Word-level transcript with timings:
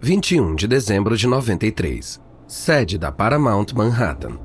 21 0.00 0.54
de 0.54 0.68
dezembro 0.68 1.16
de 1.16 1.26
93. 1.26 2.20
Sede 2.46 2.96
da 2.96 3.10
Paramount 3.10 3.66
Manhattan. 3.74 4.38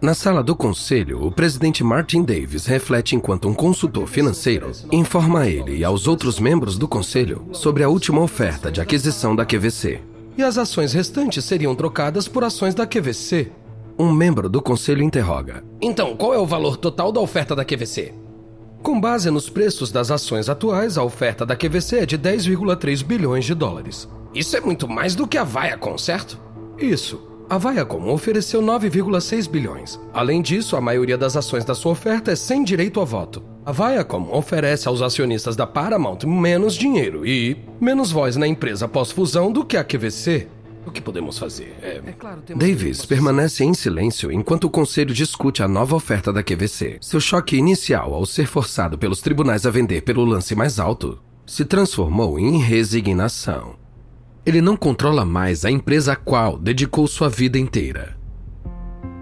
Na 0.00 0.12
sala 0.12 0.42
do 0.42 0.56
conselho, 0.56 1.24
o 1.24 1.30
presidente 1.30 1.84
Martin 1.84 2.24
Davis 2.24 2.66
reflete 2.66 3.14
enquanto 3.14 3.48
um 3.48 3.54
consultor 3.54 4.08
financeiro 4.08 4.72
informa 4.90 5.42
a 5.42 5.48
ele 5.48 5.76
e 5.76 5.84
aos 5.84 6.08
outros 6.08 6.40
membros 6.40 6.76
do 6.76 6.88
conselho 6.88 7.46
sobre 7.52 7.84
a 7.84 7.88
última 7.88 8.20
oferta 8.20 8.72
de 8.72 8.80
aquisição 8.80 9.36
da 9.36 9.46
QVC. 9.46 10.00
E 10.36 10.42
as 10.42 10.58
ações 10.58 10.92
restantes 10.92 11.44
seriam 11.44 11.76
trocadas 11.76 12.26
por 12.26 12.42
ações 12.42 12.74
da 12.74 12.84
QVC. 12.84 13.52
Um 13.96 14.10
membro 14.10 14.48
do 14.48 14.60
conselho 14.60 15.04
interroga. 15.04 15.62
Então, 15.80 16.16
qual 16.16 16.34
é 16.34 16.38
o 16.38 16.46
valor 16.46 16.76
total 16.76 17.12
da 17.12 17.20
oferta 17.20 17.54
da 17.54 17.64
QVC? 17.64 18.12
Com 18.82 19.00
base 19.00 19.30
nos 19.30 19.48
preços 19.48 19.92
das 19.92 20.10
ações 20.10 20.48
atuais, 20.48 20.98
a 20.98 21.04
oferta 21.04 21.46
da 21.46 21.54
QVC 21.54 21.98
é 21.98 22.06
de 22.06 22.18
10,3 22.18 23.04
bilhões 23.04 23.44
de 23.44 23.54
dólares. 23.54 24.08
Isso 24.34 24.56
é 24.56 24.60
muito 24.60 24.88
mais 24.88 25.14
do 25.14 25.24
que 25.24 25.38
a 25.38 25.44
Viacom, 25.44 25.96
certo? 25.96 26.36
Isso. 26.76 27.22
A 27.48 27.58
Viacom 27.58 28.08
ofereceu 28.08 28.60
9,6 28.60 29.48
bilhões. 29.48 30.00
Além 30.12 30.42
disso, 30.42 30.74
a 30.74 30.80
maioria 30.80 31.16
das 31.16 31.36
ações 31.36 31.64
da 31.64 31.76
sua 31.76 31.92
oferta 31.92 32.32
é 32.32 32.36
sem 32.36 32.64
direito 32.64 33.00
a 33.00 33.04
voto. 33.04 33.40
A 33.64 33.70
Viacom 33.70 34.28
oferece 34.32 34.88
aos 34.88 35.00
acionistas 35.00 35.54
da 35.54 35.64
Paramount 35.64 36.26
menos 36.26 36.74
dinheiro 36.74 37.24
e 37.24 37.56
menos 37.80 38.10
voz 38.10 38.36
na 38.36 38.48
empresa 38.48 38.88
pós-fusão 38.88 39.52
do 39.52 39.64
que 39.64 39.76
a 39.76 39.84
QVC. 39.84 40.48
O 40.86 40.90
que 40.90 41.00
podemos 41.00 41.38
fazer? 41.38 41.76
É... 41.80 42.02
É 42.04 42.12
claro, 42.12 42.42
Davis 42.56 43.06
permanece 43.06 43.64
em 43.64 43.72
silêncio 43.72 44.32
enquanto 44.32 44.64
o 44.64 44.70
conselho 44.70 45.14
discute 45.14 45.62
a 45.62 45.68
nova 45.68 45.94
oferta 45.94 46.32
da 46.32 46.42
QVC. 46.42 46.98
Seu 47.00 47.20
choque 47.20 47.56
inicial 47.56 48.12
ao 48.14 48.26
ser 48.26 48.46
forçado 48.46 48.98
pelos 48.98 49.20
tribunais 49.20 49.64
a 49.64 49.70
vender 49.70 50.02
pelo 50.02 50.24
lance 50.24 50.54
mais 50.54 50.78
alto 50.78 51.20
se 51.46 51.64
transformou 51.64 52.38
em 52.38 52.58
resignação. 52.58 53.76
Ele 54.44 54.60
não 54.60 54.76
controla 54.76 55.24
mais 55.24 55.64
a 55.64 55.70
empresa 55.70 56.14
a 56.14 56.16
qual 56.16 56.58
dedicou 56.58 57.06
sua 57.06 57.28
vida 57.28 57.58
inteira. 57.58 58.16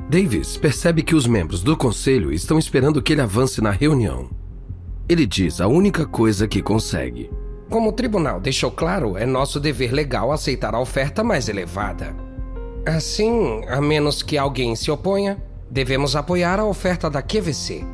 Davis 0.08 0.56
percebe 0.56 1.02
que 1.02 1.14
os 1.14 1.26
membros 1.26 1.62
do 1.62 1.76
conselho 1.76 2.32
estão 2.32 2.58
esperando 2.58 3.02
que 3.02 3.12
ele 3.12 3.20
avance 3.20 3.60
na 3.60 3.70
reunião. 3.70 4.30
Ele 5.08 5.26
diz 5.26 5.60
a 5.60 5.68
única 5.68 6.06
coisa 6.06 6.48
que 6.48 6.62
consegue. 6.62 7.30
Como 7.70 7.90
o 7.90 7.92
tribunal 7.92 8.40
deixou 8.40 8.72
claro, 8.72 9.16
é 9.16 9.24
nosso 9.24 9.60
dever 9.60 9.92
legal 9.92 10.32
aceitar 10.32 10.74
a 10.74 10.80
oferta 10.80 11.22
mais 11.22 11.48
elevada. 11.48 12.14
Assim, 12.84 13.62
a 13.68 13.80
menos 13.80 14.24
que 14.24 14.36
alguém 14.36 14.74
se 14.74 14.90
oponha, 14.90 15.40
devemos 15.70 16.16
apoiar 16.16 16.58
a 16.58 16.64
oferta 16.64 17.08
da 17.08 17.22
QVC. 17.22 17.84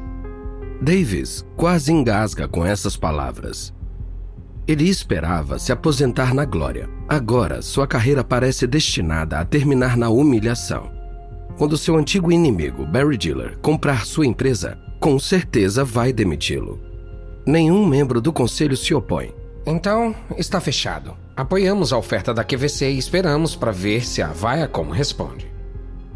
Davis 0.80 1.44
quase 1.56 1.92
engasga 1.92 2.48
com 2.48 2.64
essas 2.64 2.97
palavras. 2.97 3.74
Ele 4.66 4.88
esperava 4.88 5.58
se 5.58 5.70
aposentar 5.72 6.32
na 6.32 6.47
glória. 6.47 6.88
Agora, 7.06 7.60
sua 7.60 7.86
carreira 7.86 8.24
parece 8.24 8.66
destinada 8.66 9.38
a 9.38 9.44
terminar 9.44 9.94
na 9.94 10.08
humilhação. 10.08 10.91
Quando 11.58 11.77
seu 11.77 11.97
antigo 11.97 12.32
inimigo, 12.32 12.86
Barry 12.86 13.19
Diller, 13.19 13.58
comprar 13.58 14.06
sua 14.06 14.27
empresa, 14.27 14.78
com 14.98 15.19
certeza 15.19 15.84
vai 15.84 16.14
demiti-lo. 16.14 16.80
Nenhum 17.47 17.86
membro 17.86 18.22
do 18.22 18.32
conselho 18.32 18.77
se 18.77 18.94
opõe. 18.94 19.35
Então, 19.67 20.14
está 20.39 20.61
fechado. 20.61 21.17
Apoiamos 21.36 21.92
a 21.92 21.98
oferta 21.98 22.33
da 22.33 22.45
QVC 22.45 22.92
e 22.92 22.98
esperamos 22.98 23.56
para 23.56 23.72
ver 23.72 24.06
se 24.06 24.22
a 24.22 24.28
Viacom 24.28 24.91
responde. 24.91 25.50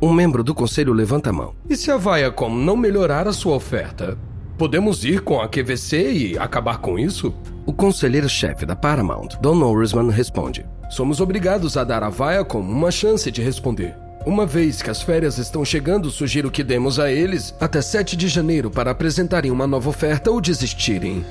Um 0.00 0.12
membro 0.12 0.44
do 0.44 0.54
conselho 0.54 0.92
levanta 0.92 1.30
a 1.30 1.32
mão. 1.32 1.52
E 1.68 1.76
se 1.76 1.90
a 1.90 1.96
Viacom 1.96 2.48
não 2.48 2.76
melhorar 2.76 3.26
a 3.26 3.32
sua 3.32 3.56
oferta? 3.56 4.16
Podemos 4.56 5.04
ir 5.04 5.22
com 5.22 5.40
a 5.40 5.48
QVC 5.48 6.12
e 6.12 6.38
acabar 6.38 6.78
com 6.78 6.96
isso? 6.96 7.34
O 7.66 7.72
conselheiro-chefe 7.72 8.64
da 8.64 8.76
Paramount, 8.76 9.30
Don 9.40 9.56
Norrisman, 9.56 10.10
responde: 10.10 10.64
Somos 10.88 11.20
obrigados 11.20 11.76
a 11.76 11.82
dar 11.82 12.04
a 12.04 12.08
Viacom 12.08 12.60
uma 12.60 12.92
chance 12.92 13.30
de 13.32 13.42
responder. 13.42 13.96
Uma 14.24 14.46
vez 14.46 14.80
que 14.80 14.90
as 14.90 15.02
férias 15.02 15.38
estão 15.38 15.64
chegando, 15.64 16.10
sugiro 16.10 16.50
que 16.52 16.62
demos 16.62 17.00
a 17.00 17.10
eles 17.10 17.52
até 17.60 17.82
7 17.82 18.16
de 18.16 18.28
janeiro 18.28 18.70
para 18.70 18.92
apresentarem 18.92 19.50
uma 19.50 19.66
nova 19.66 19.88
oferta 19.88 20.30
ou 20.30 20.40
desistirem. 20.40 21.24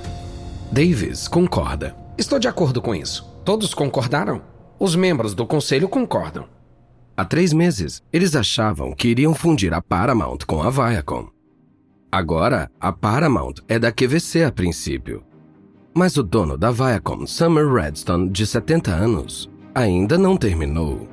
Davis 0.72 1.28
concorda. 1.28 1.96
Estou 2.20 2.38
de 2.38 2.50
acordo 2.50 2.82
com 2.82 2.94
isso. 2.94 3.26
Todos 3.46 3.74
concordaram? 3.74 4.42
Os 4.78 4.94
membros 4.94 5.34
do 5.34 5.48
conselho 5.48 5.88
concordam. 5.88 6.48
Há 7.16 7.24
três 7.24 7.54
meses, 7.54 8.04
eles 8.12 8.36
achavam 8.36 8.92
que 8.92 9.08
iriam 9.08 9.34
fundir 9.34 9.74
a 9.74 9.82
Paramount 9.82 10.40
com 10.46 10.62
a 10.62 10.70
Viacom. 10.70 11.30
Agora, 12.12 12.70
a 12.78 12.92
Paramount 12.92 13.62
é 13.70 13.80
da 13.80 13.90
QVC 13.90 14.44
a 14.44 14.52
princípio. 14.52 15.24
Mas 15.96 16.18
o 16.18 16.24
dono 16.24 16.58
da 16.58 16.72
Viacom, 16.72 17.26
Summer 17.26 17.72
Redstone, 17.72 18.30
de 18.30 18.46
70 18.46 18.92
anos, 18.92 19.50
ainda 19.74 20.18
não 20.18 20.36
terminou. 20.36 21.08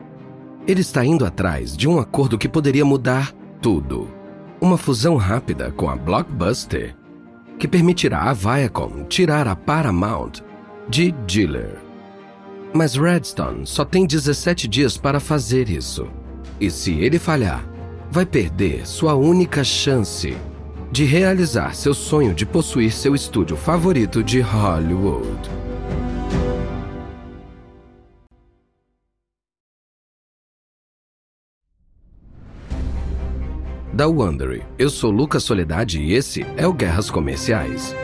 Ele 0.66 0.80
está 0.80 1.04
indo 1.04 1.24
atrás 1.24 1.76
de 1.76 1.86
um 1.88 2.00
acordo 2.00 2.36
que 2.36 2.48
poderia 2.48 2.84
mudar 2.84 3.32
tudo. 3.62 4.10
Uma 4.60 4.76
fusão 4.76 5.14
rápida 5.14 5.70
com 5.70 5.88
a 5.88 5.94
Blockbuster, 5.94 6.96
que 7.60 7.68
permitirá 7.68 8.22
a 8.22 8.32
Viacom 8.32 9.04
tirar 9.04 9.46
a 9.46 9.54
Paramount 9.54 10.44
de 10.88 11.12
Dealer. 11.26 11.78
Mas 12.72 12.94
Redstone 12.94 13.66
só 13.66 13.84
tem 13.84 14.06
17 14.06 14.68
dias 14.68 14.96
para 14.96 15.18
fazer 15.18 15.68
isso. 15.68 16.08
E 16.60 16.70
se 16.70 16.92
ele 16.92 17.18
falhar, 17.18 17.66
vai 18.10 18.24
perder 18.24 18.86
sua 18.86 19.14
única 19.14 19.64
chance 19.64 20.36
de 20.90 21.04
realizar 21.04 21.74
seu 21.74 21.92
sonho 21.92 22.34
de 22.34 22.46
possuir 22.46 22.92
seu 22.92 23.14
estúdio 23.14 23.56
favorito 23.56 24.22
de 24.22 24.40
Hollywood. 24.40 25.50
Da 33.92 34.06
Wondery, 34.06 34.62
eu 34.78 34.90
sou 34.90 35.10
Lucas 35.10 35.42
Soledade 35.42 36.02
e 36.02 36.12
esse 36.12 36.44
é 36.58 36.66
o 36.66 36.72
Guerras 36.72 37.10
Comerciais. 37.10 37.94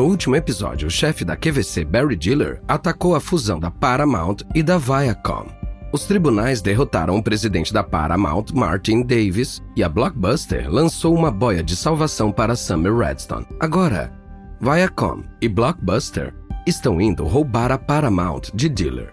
No 0.00 0.06
último 0.06 0.34
episódio, 0.34 0.88
o 0.88 0.90
chefe 0.90 1.26
da 1.26 1.36
QVC, 1.36 1.84
Barry 1.84 2.16
Diller, 2.16 2.62
atacou 2.66 3.14
a 3.14 3.20
fusão 3.20 3.60
da 3.60 3.70
Paramount 3.70 4.36
e 4.54 4.62
da 4.62 4.78
Viacom. 4.78 5.46
Os 5.92 6.06
tribunais 6.06 6.62
derrotaram 6.62 7.18
o 7.18 7.22
presidente 7.22 7.70
da 7.70 7.84
Paramount, 7.84 8.46
Martin 8.54 9.02
Davis, 9.02 9.62
e 9.76 9.82
a 9.82 9.90
Blockbuster 9.90 10.72
lançou 10.72 11.14
uma 11.14 11.30
boia 11.30 11.62
de 11.62 11.76
salvação 11.76 12.32
para 12.32 12.56
Summer 12.56 12.96
Redstone. 12.96 13.44
Agora, 13.60 14.10
Viacom 14.58 15.22
e 15.38 15.46
Blockbuster 15.50 16.32
estão 16.66 16.98
indo 16.98 17.26
roubar 17.26 17.70
a 17.70 17.76
Paramount 17.76 18.44
de 18.54 18.70
Diller. 18.70 19.12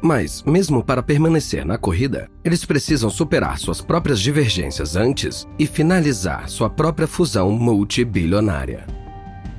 Mas, 0.00 0.44
mesmo 0.44 0.84
para 0.84 1.02
permanecer 1.02 1.66
na 1.66 1.76
corrida, 1.76 2.30
eles 2.44 2.64
precisam 2.64 3.10
superar 3.10 3.58
suas 3.58 3.80
próprias 3.80 4.20
divergências 4.20 4.94
antes 4.94 5.48
e 5.58 5.66
finalizar 5.66 6.48
sua 6.48 6.70
própria 6.70 7.08
fusão 7.08 7.50
multibilionária. 7.50 8.86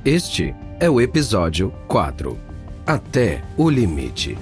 Este 0.02 0.54
é 0.82 0.88
o 0.88 0.98
episódio 0.98 1.70
4 1.86 2.38
Até 2.86 3.44
o 3.58 3.68
Limite. 3.68 4.38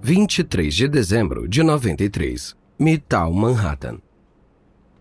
23 0.00 0.74
de 0.74 0.88
dezembro 0.88 1.46
de 1.46 1.62
93, 1.62 2.56
Midtown 2.78 3.30
Manhattan. 3.30 3.98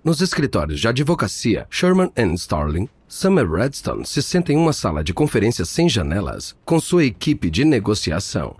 Nos 0.03 0.19
escritórios 0.19 0.81
de 0.81 0.89
advocacia 0.89 1.65
Sherman 1.69 2.11
Starling, 2.33 2.89
Summer 3.07 3.49
Redstone 3.49 4.05
se 4.05 4.21
senta 4.21 4.51
em 4.51 4.57
uma 4.57 4.73
sala 4.73 5.01
de 5.01 5.13
conferências 5.13 5.69
sem 5.69 5.87
janelas 5.87 6.57
com 6.65 6.77
sua 6.77 7.05
equipe 7.05 7.49
de 7.49 7.63
negociação. 7.63 8.53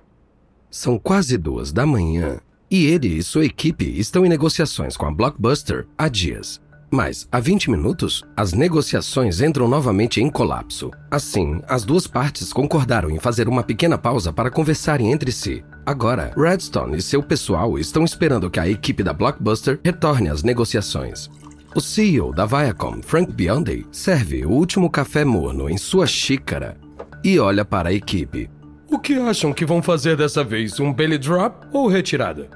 São 0.72 0.98
quase 0.98 1.38
duas 1.38 1.74
da 1.74 1.86
manhã 1.86 2.40
e 2.72 2.86
ele 2.86 3.10
e 3.10 3.22
sua 3.22 3.44
equipe 3.44 3.84
estão 4.00 4.26
em 4.26 4.30
negociações 4.30 4.96
com 4.96 5.06
a 5.06 5.12
Blockbuster 5.12 5.86
há 5.98 6.08
dias. 6.08 6.64
Mas, 6.96 7.28
há 7.30 7.42
20 7.42 7.72
minutos, 7.72 8.24
as 8.38 8.54
negociações 8.54 9.42
entram 9.42 9.68
novamente 9.68 10.22
em 10.22 10.30
colapso. 10.30 10.92
Assim, 11.12 11.62
as 11.68 11.84
duas 11.84 12.08
partes 12.08 12.54
concordaram 12.54 13.12
em 13.12 13.20
fazer 13.20 13.50
uma 13.50 13.64
pequena 13.64 13.98
pausa 13.98 14.32
para 14.32 14.50
conversarem 14.50 15.12
entre 15.12 15.30
si. 15.30 15.62
Agora, 15.86 16.32
Redstone 16.38 16.96
e 16.96 17.02
seu 17.02 17.22
pessoal 17.22 17.78
estão 17.78 18.06
esperando 18.06 18.50
que 18.50 18.62
a 18.62 18.70
equipe 18.70 19.04
da 19.04 19.12
Blockbuster 19.12 19.78
retorne 19.84 20.30
às 20.30 20.42
negociações. 20.42 21.30
O 21.76 21.82
CEO 21.82 22.34
da 22.34 22.46
Viacom, 22.46 23.02
Frank 23.02 23.30
Biondi, 23.34 23.86
serve 23.92 24.46
o 24.46 24.52
último 24.52 24.90
café 24.90 25.26
morno 25.26 25.70
em 25.70 25.78
sua 25.78 26.08
xícara 26.08 26.78
e 27.22 27.38
olha 27.38 27.66
para 27.66 27.90
a 27.90 27.94
equipe. 27.94 28.50
O 28.90 28.98
que 28.98 29.16
acham 29.16 29.52
que 29.52 29.66
vão 29.66 29.82
fazer 29.82 30.16
dessa 30.16 30.46
vez? 30.46 30.80
Um 30.80 30.94
belly 30.94 31.18
drop 31.18 31.68
ou 31.74 31.90
retirada? 31.90 32.50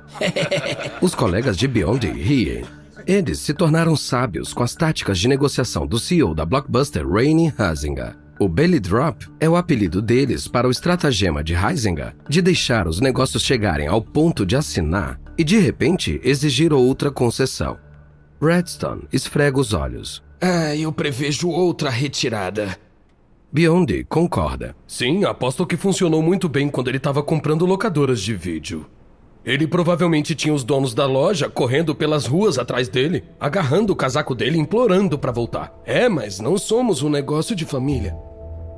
Os 1.02 1.14
colegas 1.14 1.58
de 1.58 1.68
Biondi 1.68 2.08
riem 2.08 2.79
Eles 3.10 3.40
se 3.40 3.56
tornaram 3.56 3.96
sábios 3.96 4.54
com 4.54 4.62
as 4.62 4.76
táticas 4.76 5.18
de 5.18 5.28
negociação 5.28 5.88
do 5.88 5.98
CEO 5.98 6.36
da 6.36 6.46
Blockbuster, 6.46 7.10
Rainy 7.10 7.52
Huizinga. 7.58 8.16
O 8.40 8.48
Belly 8.48 8.80
Drop 8.80 9.26
é 9.40 9.50
o 9.50 9.56
apelido 9.56 10.00
deles 10.00 10.48
para 10.48 10.68
o 10.68 10.70
estratagema 10.70 11.44
de 11.44 11.56
Huizinga 11.56 12.16
de 12.30 12.40
deixar 12.40 12.88
os 12.88 13.02
negócios 13.02 13.42
chegarem 13.42 13.88
ao 13.88 14.00
ponto 14.00 14.46
de 14.46 14.56
assinar 14.56 15.20
e 15.36 15.44
de 15.44 15.58
repente 15.58 16.22
exigir 16.24 16.72
outra 16.72 17.10
concessão. 17.10 17.80
Redstone 18.40 19.08
esfrega 19.12 19.60
os 19.60 19.74
olhos. 19.74 20.24
Ah, 20.40 20.76
eu 20.76 20.94
prevejo 20.94 21.50
outra 21.50 21.90
retirada. 21.90 22.78
Biondi 23.52 24.04
concorda. 24.04 24.76
Sim, 24.86 25.24
aposto 25.24 25.66
que 25.66 25.76
funcionou 25.76 26.22
muito 26.22 26.48
bem 26.48 26.70
quando 26.70 26.90
ele 26.90 26.98
estava 26.98 27.24
comprando 27.24 27.66
locadoras 27.66 28.22
de 28.22 28.36
vídeo. 28.36 28.86
Ele 29.46 29.68
provavelmente 29.68 30.36
tinha 30.36 30.54
os 30.54 30.64
donos 30.64 30.94
da 30.94 31.06
loja 31.06 31.50
correndo 31.50 31.96
pelas 31.96 32.26
ruas 32.26 32.60
atrás 32.60 32.90
dele, 32.90 33.24
agarrando 33.40 33.94
o 33.94 33.96
casaco 33.96 34.36
dele, 34.36 34.58
implorando 34.58 35.18
para 35.18 35.32
voltar. 35.32 35.74
É, 35.86 36.10
mas 36.10 36.40
não 36.40 36.58
somos 36.58 37.02
um 37.02 37.10
negócio 37.10 37.56
de 37.56 37.66
família. 37.66 38.16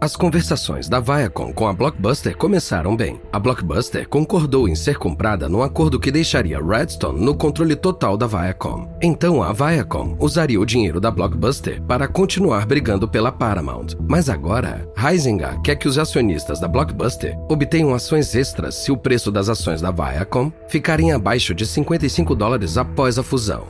As 0.04 0.16
conversações 0.16 0.90
da 0.90 1.00
Viacom 1.00 1.54
com 1.54 1.68
a 1.68 1.74
Blockbuster 1.74 2.36
começaram 2.36 2.96
bem. 2.96 3.22
A 3.32 3.38
Blockbuster 3.38 4.10
concordou 4.10 4.68
em 4.68 4.74
ser 4.74 4.98
comprada 4.98 5.48
num 5.48 5.62
acordo 5.62 6.00
que 6.00 6.12
deixaria 6.12 6.60
Redstone 6.60 7.24
no 7.24 7.36
controle 7.36 7.76
total 7.76 8.18
da 8.18 8.26
Viacom. 8.26 8.90
Então 9.00 9.44
a 9.44 9.54
Viacom 9.54 10.18
usaria 10.20 10.60
o 10.60 10.66
dinheiro 10.66 11.00
da 11.00 11.12
Blockbuster 11.12 11.80
para 11.84 12.08
continuar 12.08 12.66
brigando 12.66 13.08
pela 13.08 13.32
Paramount. 13.32 13.90
Mas 14.10 14.28
agora, 14.28 14.90
Heisinger 14.98 15.62
quer 15.62 15.76
que 15.76 15.88
os 15.88 16.00
acionistas 16.00 16.60
da 16.60 16.68
Blockbuster 16.68 17.38
obtenham 17.48 17.94
ações 17.94 18.34
extras 18.34 18.74
se 18.74 18.92
o 18.92 18.98
preço 18.98 19.32
das 19.32 19.50
ações 19.50 19.82
da 19.82 19.92
Viacom 19.92 20.52
ficarem 20.68 21.12
abaixo 21.12 21.54
de 21.54 21.64
55 21.64 22.34
dólares 22.34 22.76
após 22.76 23.20
a 23.20 23.24
fusão. 23.24 23.68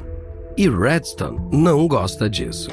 E 0.55 0.69
Redstone 0.69 1.41
não 1.51 1.89
gosta 1.89 2.29
disso. 2.29 2.69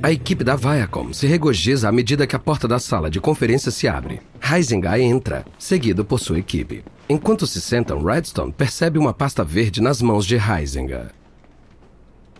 A 0.00 0.12
equipe 0.12 0.44
da 0.44 0.54
Viacom 0.54 1.12
se 1.12 1.26
regozija 1.26 1.88
à 1.88 1.92
medida 1.92 2.24
que 2.24 2.36
a 2.36 2.38
porta 2.38 2.68
da 2.68 2.78
sala 2.78 3.10
de 3.10 3.20
conferência 3.20 3.72
se 3.72 3.88
abre. 3.88 4.20
Heisinger 4.40 5.00
entra, 5.00 5.44
seguido 5.58 6.04
por 6.04 6.20
sua 6.20 6.38
equipe. 6.38 6.84
Enquanto 7.08 7.48
se 7.48 7.60
sentam, 7.60 8.04
Redstone 8.04 8.52
percebe 8.52 8.96
uma 8.96 9.12
pasta 9.12 9.42
verde 9.42 9.82
nas 9.82 10.00
mãos 10.00 10.24
de 10.24 10.36
Heisinger. 10.36 11.10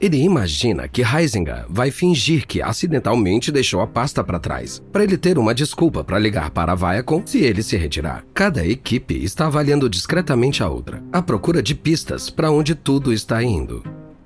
Ele 0.01 0.19
imagina 0.19 0.87
que 0.87 1.03
Heisinger 1.03 1.65
vai 1.69 1.91
fingir 1.91 2.47
que 2.47 2.63
acidentalmente 2.63 3.51
deixou 3.51 3.81
a 3.81 3.89
pasta 3.89 4.23
para 4.23 4.39
trás, 4.39 4.81
para 4.93 5.03
ele 5.03 5.19
ter 5.19 5.37
uma 5.37 5.53
desculpa 5.53 6.05
para 6.05 6.21
ligar 6.21 6.51
para 6.51 6.71
a 6.71 6.77
Viacom 6.77 7.23
se 7.27 7.39
ele 7.39 7.65
se 7.65 7.77
retirar. 7.77 8.25
Cada 8.33 8.65
equipe 8.65 9.15
está 9.25 9.47
avaliando 9.47 9.91
discretamente 9.91 10.63
a 10.63 10.69
outra, 10.69 11.03
à 11.13 11.21
procura 11.21 11.61
de 11.61 11.75
pistas 11.75 12.31
para 12.31 12.53
onde 12.53 12.77
tudo 12.77 13.13
está 13.13 13.43
indo. 13.43 13.83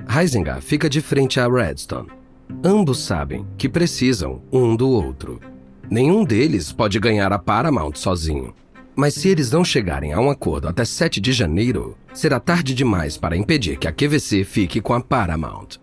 Heisinger 0.06 0.60
fica 0.60 0.90
de 0.90 1.00
frente 1.00 1.40
a 1.40 1.48
Redstone. 1.48 2.21
Ambos 2.64 2.98
sabem 2.98 3.46
que 3.56 3.68
precisam 3.68 4.42
um 4.52 4.74
do 4.76 4.88
outro. 4.88 5.40
Nenhum 5.90 6.24
deles 6.24 6.72
pode 6.72 6.98
ganhar 6.98 7.32
a 7.32 7.38
Paramount 7.38 7.94
sozinho. 7.94 8.54
Mas 8.94 9.14
se 9.14 9.28
eles 9.28 9.50
não 9.50 9.64
chegarem 9.64 10.12
a 10.12 10.20
um 10.20 10.30
acordo 10.30 10.68
até 10.68 10.84
7 10.84 11.20
de 11.20 11.32
janeiro, 11.32 11.96
será 12.12 12.38
tarde 12.38 12.74
demais 12.74 13.16
para 13.16 13.36
impedir 13.36 13.78
que 13.78 13.88
a 13.88 13.92
QVC 13.92 14.44
fique 14.44 14.80
com 14.80 14.92
a 14.92 15.00
Paramount. 15.00 15.78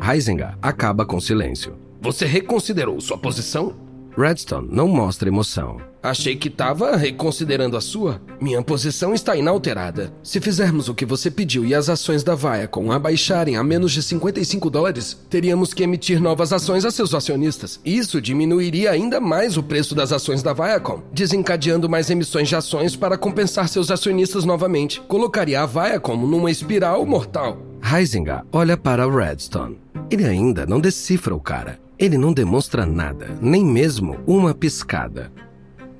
Heisinger 0.00 0.56
acaba 0.60 1.04
com 1.04 1.20
silêncio. 1.20 1.74
Você 2.00 2.26
reconsiderou 2.26 3.00
sua 3.00 3.18
posição? 3.18 3.74
Redstone 4.16 4.68
não 4.70 4.88
mostra 4.88 5.28
emoção. 5.28 5.78
Achei 6.02 6.34
que 6.34 6.48
estava 6.48 6.96
reconsiderando 6.96 7.76
a 7.76 7.80
sua. 7.80 8.20
Minha 8.40 8.60
posição 8.60 9.14
está 9.14 9.36
inalterada. 9.36 10.12
Se 10.22 10.40
fizermos 10.40 10.88
o 10.88 10.94
que 10.94 11.06
você 11.06 11.30
pediu 11.30 11.64
e 11.64 11.74
as 11.74 11.88
ações 11.88 12.24
da 12.24 12.34
Viacom 12.34 12.90
abaixarem 12.90 13.56
a 13.56 13.62
menos 13.62 13.92
de 13.92 14.02
55 14.02 14.68
dólares, 14.68 15.16
teríamos 15.30 15.72
que 15.72 15.82
emitir 15.82 16.20
novas 16.20 16.52
ações 16.52 16.84
a 16.84 16.90
seus 16.90 17.14
acionistas. 17.14 17.80
Isso 17.84 18.20
diminuiria 18.20 18.90
ainda 18.90 19.20
mais 19.20 19.56
o 19.56 19.62
preço 19.62 19.94
das 19.94 20.12
ações 20.12 20.42
da 20.42 20.52
Viacom, 20.52 21.02
desencadeando 21.12 21.88
mais 21.88 22.10
emissões 22.10 22.48
de 22.48 22.56
ações 22.56 22.96
para 22.96 23.16
compensar 23.16 23.68
seus 23.68 23.90
acionistas 23.90 24.44
novamente. 24.44 25.00
Colocaria 25.02 25.62
a 25.62 25.66
Viacom 25.66 26.16
numa 26.16 26.50
espiral 26.50 27.06
mortal. 27.06 27.62
Heisinger 27.82 28.42
olha 28.52 28.76
para 28.76 29.08
Redstone. 29.08 29.78
Ele 30.10 30.24
ainda 30.24 30.66
não 30.66 30.80
decifra 30.80 31.34
o 31.34 31.40
cara. 31.40 31.78
Ele 32.02 32.18
não 32.18 32.32
demonstra 32.32 32.84
nada, 32.84 33.38
nem 33.40 33.64
mesmo 33.64 34.18
uma 34.26 34.52
piscada. 34.52 35.30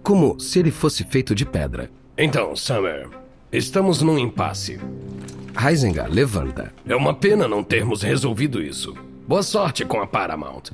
Como 0.03 0.41
se 0.41 0.59
ele 0.59 0.73
fosse 0.73 1.05
feito 1.05 1.33
de 1.33 1.47
pedra. 1.47 1.89
Então, 2.19 2.57
Summer, 2.57 3.09
estamos 3.53 4.03
num 4.03 4.19
impasse. 4.19 4.81
Heisinger 5.57 6.11
levanta. 6.11 6.75
É 6.85 6.97
uma 6.97 7.15
pena 7.15 7.47
não 7.47 7.63
termos 7.63 8.03
resolvido 8.03 8.61
isso. 8.61 8.97
Boa 9.29 9.45
sorte 9.45 9.85
com 9.85 10.01
a 10.01 10.07
Paramount. 10.09 10.73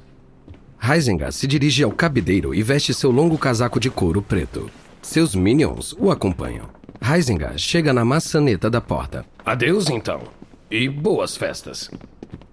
Heisinger 0.82 1.30
se 1.30 1.46
dirige 1.46 1.84
ao 1.84 1.92
cabideiro 1.92 2.54
e 2.54 2.62
veste 2.62 2.94
seu 2.94 3.10
longo 3.10 3.36
casaco 3.36 3.78
de 3.78 3.90
couro 3.90 4.22
preto. 4.22 4.70
Seus 5.02 5.34
minions 5.34 5.94
o 5.98 6.10
acompanham. 6.10 6.70
Heisinger 7.06 7.58
chega 7.58 7.92
na 7.92 8.02
maçaneta 8.02 8.70
da 8.70 8.80
porta. 8.80 9.26
Adeus, 9.44 9.90
então. 9.90 10.22
E 10.70 10.88
boas 10.88 11.36
festas. 11.36 11.90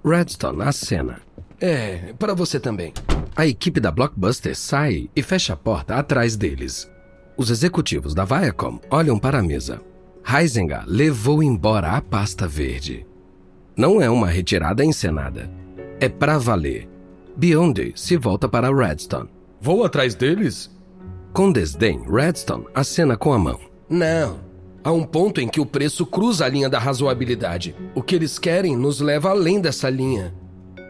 Redstone 0.03 0.61
acena. 0.63 1.21
É, 1.59 2.13
para 2.17 2.33
você 2.33 2.59
também. 2.59 2.93
A 3.35 3.45
equipe 3.45 3.79
da 3.79 3.91
Blockbuster 3.91 4.55
sai 4.55 5.09
e 5.15 5.21
fecha 5.21 5.53
a 5.53 5.57
porta 5.57 5.95
atrás 5.95 6.35
deles. 6.35 6.89
Os 7.37 7.49
executivos 7.49 8.13
da 8.13 8.23
Viacom 8.23 8.79
olham 8.89 9.19
para 9.19 9.39
a 9.39 9.43
mesa. 9.43 9.81
Heisinger 10.27 10.83
levou 10.87 11.43
embora 11.43 11.91
a 11.91 12.01
pasta 12.01 12.47
verde. 12.47 13.05
Não 13.75 14.01
é 14.01 14.09
uma 14.09 14.27
retirada 14.27 14.83
encenada. 14.83 15.49
É 15.99 16.07
pra 16.07 16.37
valer. 16.37 16.87
Beyond 17.35 17.93
se 17.95 18.15
volta 18.15 18.47
para 18.47 18.73
Redstone. 18.73 19.29
Vou 19.59 19.83
atrás 19.83 20.15
deles? 20.15 20.73
Com 21.33 21.51
desdém, 21.51 22.01
Redstone 22.09 22.65
acena 22.73 23.17
com 23.17 23.33
a 23.33 23.39
mão. 23.39 23.59
Não. 23.89 24.39
Há 24.81 24.91
um 24.91 25.03
ponto 25.03 25.41
em 25.41 25.47
que 25.47 25.59
o 25.59 25.65
preço 25.65 26.05
cruza 26.05 26.45
a 26.45 26.49
linha 26.49 26.69
da 26.69 26.79
razoabilidade. 26.79 27.75
O 27.93 28.01
que 28.01 28.15
eles 28.15 28.39
querem 28.39 28.77
nos 28.77 29.01
leva 29.01 29.31
além 29.31 29.59
dessa 29.59 29.89
linha. 29.89 30.33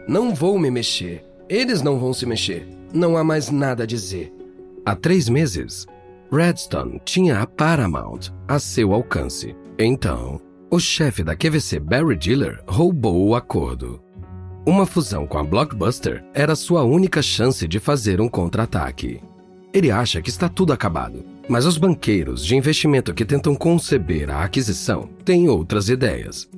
Não 0.08 0.34
vou 0.34 0.58
me 0.58 0.70
mexer. 0.70 1.24
Eles 1.48 1.82
não 1.82 1.98
vão 1.98 2.14
se 2.14 2.26
mexer. 2.26 2.66
Não 2.92 3.16
há 3.16 3.24
mais 3.24 3.50
nada 3.50 3.82
a 3.82 3.86
dizer. 3.86 4.32
Há 4.84 4.94
três 4.94 5.28
meses, 5.28 5.86
Redstone 6.32 7.00
tinha 7.04 7.40
a 7.40 7.46
Paramount 7.46 8.32
a 8.46 8.58
seu 8.58 8.92
alcance. 8.92 9.56
Então, 9.78 10.40
o 10.70 10.78
chefe 10.78 11.24
da 11.24 11.34
QVC, 11.34 11.80
Barry 11.80 12.16
Diller, 12.16 12.62
roubou 12.66 13.26
o 13.26 13.34
acordo. 13.34 14.00
Uma 14.64 14.86
fusão 14.86 15.26
com 15.26 15.38
a 15.38 15.44
Blockbuster 15.44 16.24
era 16.34 16.54
sua 16.54 16.82
única 16.82 17.20
chance 17.20 17.66
de 17.66 17.78
fazer 17.78 18.20
um 18.20 18.28
contra-ataque. 18.28 19.20
Ele 19.72 19.90
acha 19.90 20.22
que 20.22 20.30
está 20.30 20.48
tudo 20.48 20.72
acabado, 20.72 21.24
mas 21.48 21.66
os 21.66 21.78
banqueiros 21.78 22.44
de 22.44 22.56
investimento 22.56 23.12
que 23.12 23.24
tentam 23.24 23.54
conceber 23.54 24.30
a 24.30 24.42
aquisição 24.42 25.08
têm 25.24 25.48
outras 25.48 25.88
ideias. 25.88 26.48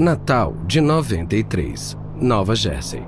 Natal 0.00 0.56
de 0.66 0.80
93, 0.80 1.94
Nova 2.18 2.54
Jersey. 2.54 3.02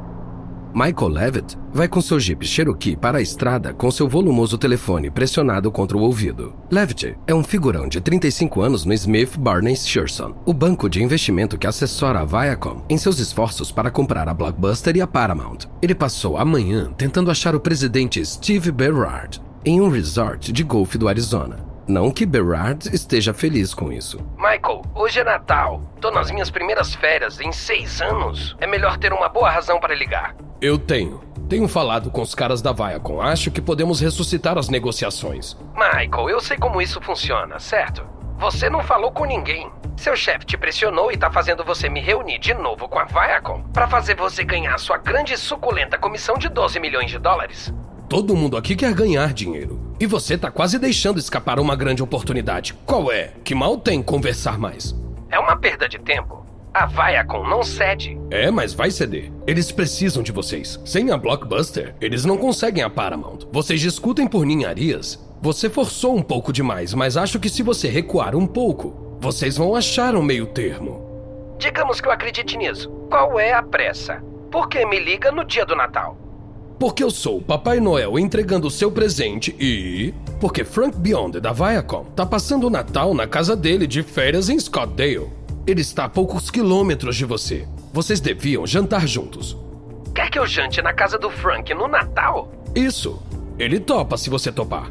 Michael 0.75 1.09
Levitt 1.09 1.57
vai 1.73 1.89
com 1.89 2.03
seu 2.03 2.21
Jeep 2.21 2.47
Cherokee 2.47 2.97
para 2.97 3.17
a 3.17 3.23
estrada 3.23 3.73
com 3.73 3.91
seu 3.91 4.07
volumoso 4.07 4.59
telefone 4.59 5.11
pressionado 5.11 5.73
contra 5.73 5.97
o 5.97 6.03
ouvido. 6.03 6.53
Levitt 6.71 7.17
é 7.27 7.35
um 7.35 7.43
figurão 7.43 7.89
de 7.89 7.99
35 7.99 8.61
anos 8.61 8.85
no 8.85 8.93
Smith 8.93 9.39
Barney 9.39 9.75
Shearson, 9.75 10.35
o 10.45 10.53
banco 10.53 10.87
de 10.87 11.03
investimento 11.03 11.57
que 11.57 11.67
assessora 11.67 12.21
a 12.21 12.25
Viacom 12.27 12.85
em 12.91 12.99
seus 12.99 13.19
esforços 13.19 13.73
para 13.73 13.91
comprar 13.91 14.29
a 14.29 14.35
Blockbuster 14.35 14.95
e 14.95 15.01
a 15.01 15.07
Paramount. 15.07 15.61
Ele 15.81 15.95
passou 15.95 16.37
a 16.37 16.45
manhã 16.45 16.93
tentando 16.95 17.31
achar 17.31 17.57
o 17.57 17.61
presidente 17.61 18.23
Steve 18.23 18.71
Berard 18.71 19.41
em 19.65 19.81
um 19.81 19.89
resort 19.89 20.53
de 20.53 20.63
golfe 20.63 20.99
do 20.99 21.09
Arizona. 21.09 21.72
Não 21.87 22.11
que 22.11 22.25
Berard 22.25 22.89
esteja 22.95 23.35
feliz 23.35 23.75
com 23.75 23.93
isso. 23.93 24.19
Michael, 24.37 24.83
hoje 24.95 25.21
é 25.21 25.25
Natal. 25.25 25.83
Tô 26.01 26.11
nas 26.11 26.31
minhas 26.31 26.51
primeiras 26.51 26.95
férias 26.95 27.41
em 27.41 27.51
seis 27.51 28.01
anos. 28.01 28.57
É 28.61 28.67
melhor 28.67 28.97
ter 28.99 29.13
uma 29.13 29.29
boa 29.29 29.51
razão 29.51 29.81
para 29.81 29.95
ligar. 29.95 30.37
Eu 30.61 30.79
tenho. 30.79 31.21
Tenho 31.49 31.67
falado 31.67 32.11
com 32.11 32.23
os 32.23 32.35
caras 32.35 32.63
da 32.63 32.73
Viacom. 32.73 33.21
Acho 33.21 33.51
que 33.51 33.61
podemos 33.61 34.01
ressuscitar 34.01 34.57
as 34.57 34.69
negociações. 34.69 35.57
Michael, 35.75 36.31
eu 36.31 36.41
sei 36.41 36.57
como 36.57 36.81
isso 36.81 37.01
funciona, 37.01 37.59
certo? 37.59 38.07
Você 38.39 38.71
não 38.71 38.83
falou 38.83 39.11
com 39.11 39.25
ninguém. 39.25 39.71
Seu 39.97 40.17
chefe 40.17 40.47
te 40.47 40.57
pressionou 40.57 41.13
e 41.13 41.17
tá 41.17 41.31
fazendo 41.31 41.65
você 41.65 41.89
me 41.89 42.01
reunir 42.01 42.39
de 42.39 42.55
novo 42.55 42.89
com 42.89 42.99
a 42.99 43.05
Viacom 43.05 43.63
para 43.73 43.87
fazer 43.87 44.17
você 44.17 44.43
ganhar 44.43 44.79
sua 44.79 44.99
grande 44.99 45.35
e 45.35 45.37
suculenta 45.37 45.99
comissão 45.99 46.37
de 46.39 46.49
12 46.49 46.81
milhões 46.81 47.11
de 47.11 47.19
dólares. 47.19 47.73
Todo 48.13 48.37
mundo 48.37 48.59
aqui 48.59 48.77
quer 48.77 48.93
ganhar 48.93 49.33
dinheiro. 49.33 49.81
E 49.99 50.05
você 50.05 50.37
tá 50.37 50.51
quase 50.51 50.79
deixando 50.79 51.19
escapar 51.19 51.59
uma 51.59 51.75
grande 51.75 52.03
oportunidade. 52.03 52.75
Qual 52.85 53.11
é? 53.11 53.33
Que 53.43 53.55
mal 53.55 53.79
tem 53.79 54.03
conversar 54.03 54.59
mais? 54.59 54.95
É 55.31 55.39
uma 55.39 55.57
perda 55.57 55.89
de 55.89 55.99
tempo. 55.99 56.45
A 56.75 56.85
Viacom 56.85 57.49
não 57.49 57.63
cede. 57.63 58.21
É, 58.31 58.51
mas 58.51 58.75
vai 58.75 58.91
ceder. 58.91 59.33
Eles 59.47 59.73
precisam 59.73 60.23
de 60.23 60.31
vocês. 60.31 60.79
Sem 60.85 61.11
a 61.11 61.17
Blockbuster, 61.17 61.95
eles 62.03 62.27
não 62.27 62.37
conseguem 62.37 62.83
a 62.85 62.91
Paramount. 62.91 63.47
Vocês 63.51 63.81
discutem 63.81 64.27
por 64.29 64.45
ninharias. 64.45 65.19
Você 65.41 65.71
forçou 65.71 66.15
um 66.15 66.23
pouco 66.23 66.53
demais, 66.53 66.93
mas 66.93 67.17
acho 67.17 67.41
que 67.41 67.49
se 67.49 67.63
você 67.63 67.89
recuar 67.89 68.37
um 68.37 68.47
pouco, 68.47 69.17
vocês 69.23 69.57
vão 69.57 69.75
achar 69.75 70.15
um 70.15 70.23
meio 70.23 70.45
termo. 70.45 71.57
Digamos 71.59 71.99
que 71.99 72.09
eu 72.09 72.13
acredite 72.13 72.59
nisso. 72.59 72.91
Qual 73.09 73.41
é 73.41 73.55
a 73.55 73.63
pressa? 73.63 74.23
Por 74.51 74.69
que 74.69 74.85
me 74.85 75.01
liga 75.01 75.33
no 75.33 75.47
dia 75.47 75.65
do 75.65 75.75
Natal? 75.75 76.19
Porque 76.83 77.05
eu 77.05 77.13
sou 77.13 77.39
o 77.39 77.41
Papai 77.41 77.79
Noel 77.79 78.19
entregando 78.19 78.67
o 78.67 78.71
seu 78.71 78.91
presente 78.91 79.55
e. 79.57 80.13
Porque 80.41 80.65
Frank 80.65 80.99
Beyond 80.99 81.39
da 81.39 81.53
Viacom 81.53 82.03
tá 82.07 82.27
passando 82.27 82.67
o 82.67 82.71
Natal 82.71 83.15
na 83.15 83.25
casa 83.25 83.55
dele 83.55 83.87
de 83.87 84.03
férias 84.03 84.49
em 84.49 84.59
Scottsdale. 84.59 85.31
Ele 85.65 85.81
está 85.81 86.07
a 86.07 86.09
poucos 86.09 86.51
quilômetros 86.51 87.15
de 87.15 87.25
você. 87.25 87.69
Vocês 87.93 88.19
deviam 88.19 88.67
jantar 88.67 89.07
juntos. 89.07 89.57
Quer 90.13 90.29
que 90.29 90.37
eu 90.37 90.45
jante 90.45 90.83
na 90.83 90.93
casa 90.93 91.17
do 91.21 91.31
Frank 91.31 91.73
no 91.73 91.87
Natal? 91.87 92.51
Isso. 92.75 93.23
Ele 93.61 93.79
topa 93.79 94.17
se 94.17 94.29
você 94.29 94.51
topar. 94.51 94.91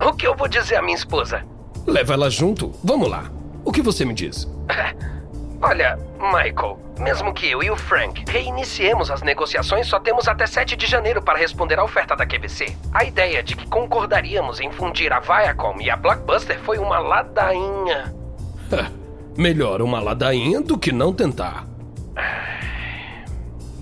O 0.00 0.12
que 0.12 0.28
eu 0.28 0.36
vou 0.36 0.46
dizer 0.46 0.76
à 0.76 0.82
minha 0.82 0.94
esposa? 0.96 1.44
Leva 1.84 2.14
ela 2.14 2.30
junto. 2.30 2.70
Vamos 2.84 3.10
lá. 3.10 3.28
O 3.64 3.72
que 3.72 3.82
você 3.82 4.04
me 4.04 4.14
diz? 4.14 4.48
Olha, 5.66 5.98
Michael, 6.20 6.78
mesmo 6.98 7.32
que 7.32 7.50
eu 7.50 7.62
e 7.62 7.70
o 7.70 7.76
Frank 7.76 8.22
reiniciemos 8.28 9.10
as 9.10 9.22
negociações, 9.22 9.86
só 9.86 9.98
temos 9.98 10.28
até 10.28 10.46
7 10.46 10.76
de 10.76 10.86
janeiro 10.86 11.22
para 11.22 11.38
responder 11.38 11.78
à 11.78 11.84
oferta 11.84 12.14
da 12.14 12.26
QVC. 12.26 12.76
A 12.92 13.02
ideia 13.02 13.42
de 13.42 13.56
que 13.56 13.66
concordaríamos 13.66 14.60
em 14.60 14.70
fundir 14.70 15.10
a 15.10 15.20
Viacom 15.20 15.80
e 15.80 15.88
a 15.88 15.96
Blockbuster 15.96 16.60
foi 16.60 16.76
uma 16.76 16.98
ladainha. 16.98 18.14
Melhor 19.38 19.80
uma 19.80 20.00
ladainha 20.00 20.60
do 20.60 20.76
que 20.76 20.92
não 20.92 21.12
tentar. 21.12 21.64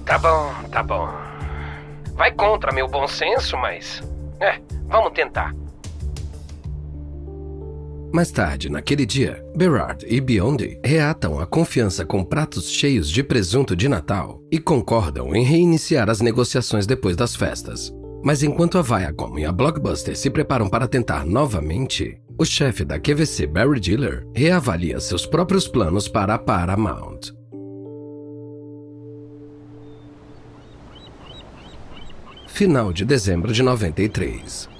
Tá 0.04 0.18
bom, 0.18 0.52
tá 0.72 0.82
bom. 0.82 1.08
Vai 2.14 2.32
contra 2.32 2.72
meu 2.72 2.88
bom 2.88 3.06
senso, 3.06 3.56
mas. 3.56 4.02
É, 4.40 4.60
vamos 4.88 5.12
tentar. 5.12 5.54
Mais 8.12 8.30
tarde, 8.30 8.68
naquele 8.68 9.06
dia, 9.06 9.42
Berard 9.56 10.04
e 10.06 10.20
Biondi 10.20 10.78
reatam 10.84 11.40
a 11.40 11.46
confiança 11.46 12.04
com 12.04 12.22
pratos 12.22 12.70
cheios 12.70 13.08
de 13.08 13.22
presunto 13.22 13.74
de 13.74 13.88
Natal 13.88 14.38
e 14.52 14.58
concordam 14.58 15.34
em 15.34 15.42
reiniciar 15.42 16.10
as 16.10 16.20
negociações 16.20 16.86
depois 16.86 17.16
das 17.16 17.34
festas. 17.34 17.90
Mas 18.22 18.42
enquanto 18.42 18.76
a 18.76 18.82
Viacom 18.82 19.38
e 19.38 19.46
a 19.46 19.50
Blockbuster 19.50 20.14
se 20.14 20.28
preparam 20.28 20.68
para 20.68 20.86
tentar 20.86 21.24
novamente, 21.24 22.20
o 22.38 22.44
chefe 22.44 22.84
da 22.84 22.98
QVC, 22.98 23.46
Barry 23.46 23.80
Diller, 23.80 24.26
reavalia 24.34 25.00
seus 25.00 25.24
próprios 25.24 25.66
planos 25.66 26.06
para 26.06 26.34
a 26.34 26.38
Paramount. 26.38 27.32
Final 32.46 32.92
de 32.92 33.06
dezembro 33.06 33.54
de 33.54 33.62
93. 33.62 34.71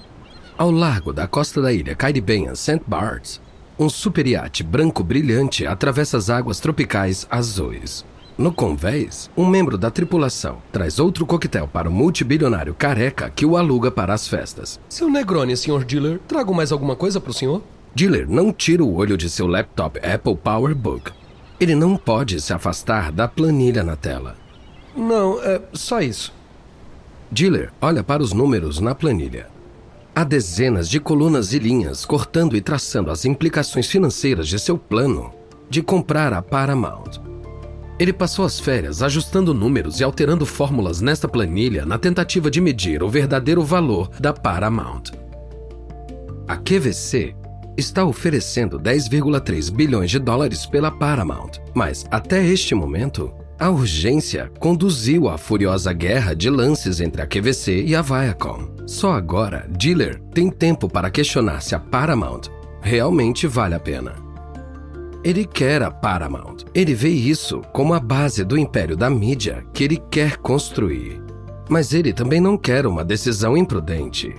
Ao 0.55 0.69
largo 0.69 1.11
da 1.11 1.27
costa 1.27 1.59
da 1.61 1.73
ilha 1.73 1.95
caribenha 1.95 2.55
St. 2.55 2.81
Barts, 2.85 3.41
um 3.77 3.89
super 3.89 4.27
iate 4.27 4.61
branco 4.61 5.03
brilhante 5.03 5.65
atravessa 5.65 6.17
as 6.17 6.29
águas 6.29 6.59
tropicais 6.59 7.25
azuis. 7.29 8.05
No 8.37 8.51
convés, 8.51 9.31
um 9.35 9.47
membro 9.47 9.79
da 9.79 9.89
tripulação 9.89 10.57
traz 10.71 10.99
outro 10.99 11.25
coquetel 11.25 11.67
para 11.67 11.89
o 11.89 11.91
multibilionário 11.91 12.73
careca 12.75 13.31
que 13.31 13.47
o 13.47 13.57
aluga 13.57 13.89
para 13.89 14.13
as 14.13 14.27
festas. 14.27 14.79
Seu 14.87 15.09
Negroni, 15.09 15.57
Sr. 15.57 15.83
Diller, 15.83 16.19
trago 16.27 16.53
mais 16.53 16.71
alguma 16.71 16.95
coisa 16.95 17.19
para 17.19 17.31
o 17.31 17.33
senhor? 17.33 17.63
Diller 17.95 18.29
não 18.29 18.53
tira 18.53 18.83
o 18.83 18.93
olho 18.95 19.17
de 19.17 19.31
seu 19.31 19.47
laptop 19.47 19.99
Apple 19.99 20.35
PowerBook. 20.35 21.11
Ele 21.59 21.73
não 21.73 21.97
pode 21.97 22.39
se 22.39 22.53
afastar 22.53 23.11
da 23.11 23.27
planilha 23.27 23.83
na 23.83 23.95
tela. 23.95 24.35
Não, 24.95 25.41
é 25.41 25.59
só 25.73 25.99
isso. 25.99 26.31
Diller 27.31 27.71
olha 27.81 28.03
para 28.03 28.21
os 28.21 28.33
números 28.33 28.79
na 28.79 28.93
planilha. 28.93 29.52
Há 30.15 30.23
dezenas 30.23 30.87
de 30.87 30.99
colunas 30.99 31.53
e 31.53 31.59
linhas 31.59 32.05
cortando 32.05 32.55
e 32.55 32.61
traçando 32.61 33.09
as 33.09 33.25
implicações 33.25 33.87
financeiras 33.87 34.47
de 34.47 34.59
seu 34.59 34.77
plano 34.77 35.33
de 35.67 35.81
comprar 35.81 36.31
a 36.33 36.41
Paramount. 36.41 37.19
Ele 37.97 38.13
passou 38.13 38.45
as 38.45 38.59
férias 38.59 39.01
ajustando 39.01 39.55
números 39.55 39.99
e 39.99 40.03
alterando 40.03 40.45
fórmulas 40.45 41.01
nesta 41.01 41.27
planilha 41.27 41.83
na 41.83 41.97
tentativa 41.97 42.51
de 42.51 42.61
medir 42.61 43.01
o 43.01 43.09
verdadeiro 43.09 43.63
valor 43.63 44.07
da 44.19 44.31
Paramount. 44.31 45.11
A 46.47 46.57
QVC 46.57 47.35
está 47.75 48.05
oferecendo 48.05 48.79
10,3 48.79 49.71
bilhões 49.71 50.11
de 50.11 50.19
dólares 50.19 50.67
pela 50.67 50.91
Paramount, 50.91 51.53
mas 51.73 52.05
até 52.11 52.45
este 52.45 52.75
momento, 52.75 53.33
a 53.63 53.69
urgência 53.69 54.51
conduziu 54.59 55.29
à 55.29 55.37
furiosa 55.37 55.93
guerra 55.93 56.35
de 56.35 56.49
lances 56.49 56.99
entre 56.99 57.21
a 57.21 57.25
QVC 57.25 57.85
e 57.85 57.95
a 57.95 58.01
Viacom. 58.01 58.67
Só 58.85 59.13
agora, 59.13 59.65
Diller 59.69 60.19
tem 60.33 60.49
tempo 60.49 60.89
para 60.89 61.09
questionar 61.09 61.61
se 61.61 61.73
a 61.73 61.79
Paramount 61.79 62.41
realmente 62.81 63.47
vale 63.47 63.73
a 63.73 63.79
pena. 63.79 64.15
Ele 65.23 65.45
quer 65.45 65.81
a 65.81 65.89
Paramount. 65.89 66.65
Ele 66.73 66.93
vê 66.93 67.07
isso 67.07 67.61
como 67.71 67.93
a 67.93 68.01
base 68.01 68.43
do 68.43 68.57
império 68.57 68.97
da 68.97 69.09
mídia 69.09 69.65
que 69.73 69.85
ele 69.85 70.03
quer 70.11 70.35
construir. 70.35 71.21
Mas 71.69 71.93
ele 71.93 72.11
também 72.11 72.41
não 72.41 72.57
quer 72.57 72.85
uma 72.85 73.05
decisão 73.05 73.55
imprudente. 73.55 74.35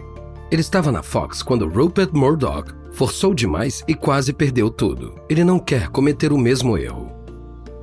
Ele 0.51 0.61
estava 0.61 0.93
na 0.93 1.03
Fox 1.03 1.43
quando 1.43 1.67
Rupert 1.67 2.11
Murdoch 2.13 2.71
forçou 2.93 3.33
demais 3.33 3.83
e 3.89 3.95
quase 3.95 4.35
perdeu 4.35 4.69
tudo. 4.69 5.15
Ele 5.31 5.43
não 5.43 5.59
quer 5.59 5.89
cometer 5.89 6.31
o 6.31 6.37
mesmo 6.37 6.77
erro. 6.77 7.11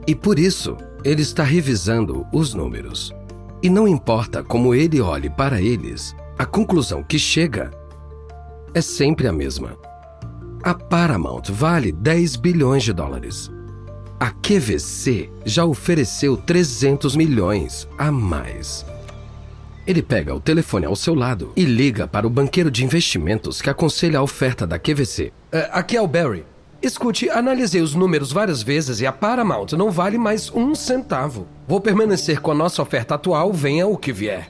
E 0.06 0.14
por 0.14 0.38
isso, 0.38 0.78
ele 1.04 1.22
está 1.22 1.44
revisando 1.44 2.26
os 2.32 2.54
números. 2.54 3.14
E 3.62 3.70
não 3.70 3.88
importa 3.88 4.44
como 4.44 4.74
ele 4.74 5.02
olhe 5.02 5.30
para 5.30 5.62
eles, 5.62 6.16
a 6.38 6.46
conclusão 6.46 7.04
que 7.04 7.18
chega 7.18 7.72
é 8.74 8.82
sempre 8.82 9.28
a 9.28 9.32
mesma. 9.32 9.78
A 10.64 10.74
Paramount 10.74 11.44
vale 11.50 11.92
10 11.92 12.36
bilhões 12.36 12.84
de 12.84 12.94
dólares. 12.94 13.52
A 14.20 14.30
QVC 14.30 15.30
já 15.44 15.66
ofereceu 15.66 16.38
300 16.38 17.16
milhões 17.16 17.88
a 17.98 18.12
mais. 18.12 18.86
Ele 19.88 20.04
pega 20.04 20.36
o 20.36 20.40
telefone 20.40 20.86
ao 20.86 20.96
seu 20.96 21.16
lado 21.16 21.52
e 21.56 21.66
liga 21.66 22.08
para 22.08 22.28
o 22.28 22.30
banqueiro 22.30 22.70
de 22.70 22.86
investimentos 22.86 23.60
que 23.62 23.70
aconselha 23.70 24.20
a 24.20 24.24
oferta 24.24 24.68
da 24.68 24.78
QVC. 24.78 25.34
É, 25.52 25.70
aqui 25.72 25.98
é 25.98 26.02
o 26.02 26.08
Barry. 26.08 26.46
Escute, 26.82 27.30
analisei 27.30 27.80
os 27.80 27.94
números 27.94 28.32
várias 28.32 28.64
vezes 28.64 29.02
e 29.02 29.06
a 29.06 29.12
Paramount 29.12 29.68
não 29.78 29.92
vale 29.92 30.18
mais 30.18 30.52
um 30.52 30.74
centavo. 30.74 31.48
Vou 31.68 31.80
permanecer 31.80 32.42
com 32.42 32.50
a 32.50 32.56
nossa 32.56 32.82
oferta 32.82 33.14
atual, 33.14 33.54
venha 33.54 33.86
o 33.86 33.96
que 33.96 34.12
vier. 34.12 34.50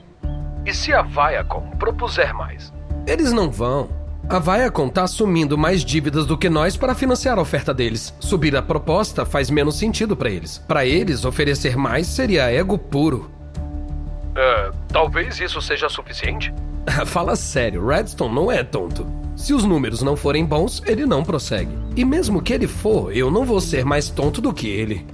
E 0.66 0.74
se 0.74 0.94
a 0.94 1.02
Viacom 1.02 1.72
propuser 1.78 2.34
mais? 2.34 2.72
Eles 3.06 3.34
não 3.34 3.52
vão. 3.52 3.90
A 4.30 4.40
Viacom 4.40 4.88
está 4.88 5.04
assumindo 5.04 5.58
mais 5.58 5.84
dívidas 5.84 6.26
do 6.26 6.38
que 6.38 6.50
nós 6.50 6.78
para 6.78 6.96
financiar 6.96 7.38
a 7.38 7.42
oferta 7.42 7.74
deles. 7.74 8.14
Subir 8.18 8.56
a 8.56 8.62
proposta 8.62 9.26
faz 9.26 9.50
menos 9.50 9.78
sentido 9.78 10.16
para 10.16 10.30
eles. 10.30 10.58
Para 10.58 10.86
eles, 10.86 11.26
oferecer 11.26 11.76
mais 11.76 12.08
seria 12.08 12.50
ego 12.50 12.78
puro. 12.78 13.30
Uh, 14.30 14.74
talvez 14.88 15.42
isso 15.42 15.62
seja 15.62 15.90
suficiente? 15.90 16.54
Fala 17.08 17.36
sério, 17.36 17.86
Redstone 17.86 18.34
não 18.34 18.50
é 18.50 18.64
tonto. 18.64 19.06
Se 19.36 19.54
os 19.54 19.64
números 19.64 20.02
não 20.02 20.16
forem 20.16 20.46
bons, 20.46 20.82
ele 20.86 21.06
não 21.06 21.24
prossegue. 21.24 21.72
E 21.96 22.04
mesmo 22.06 22.42
que 22.42 22.54
ele 22.54 22.68
for, 22.68 23.16
eu 23.16 23.32
não 23.32 23.46
vou 23.46 23.60
ser 23.60 23.86
mais 23.86 24.10
tonto 24.10 24.42
do 24.42 24.54
que 24.54 24.68
ele. 24.68 25.06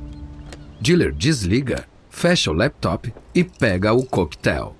Diller 0.79 1.13
desliga, 1.13 1.85
fecha 2.09 2.51
o 2.51 2.53
laptop 2.53 3.13
e 3.33 3.43
pega 3.43 3.93
o 3.93 4.05
coquetel. 4.05 4.75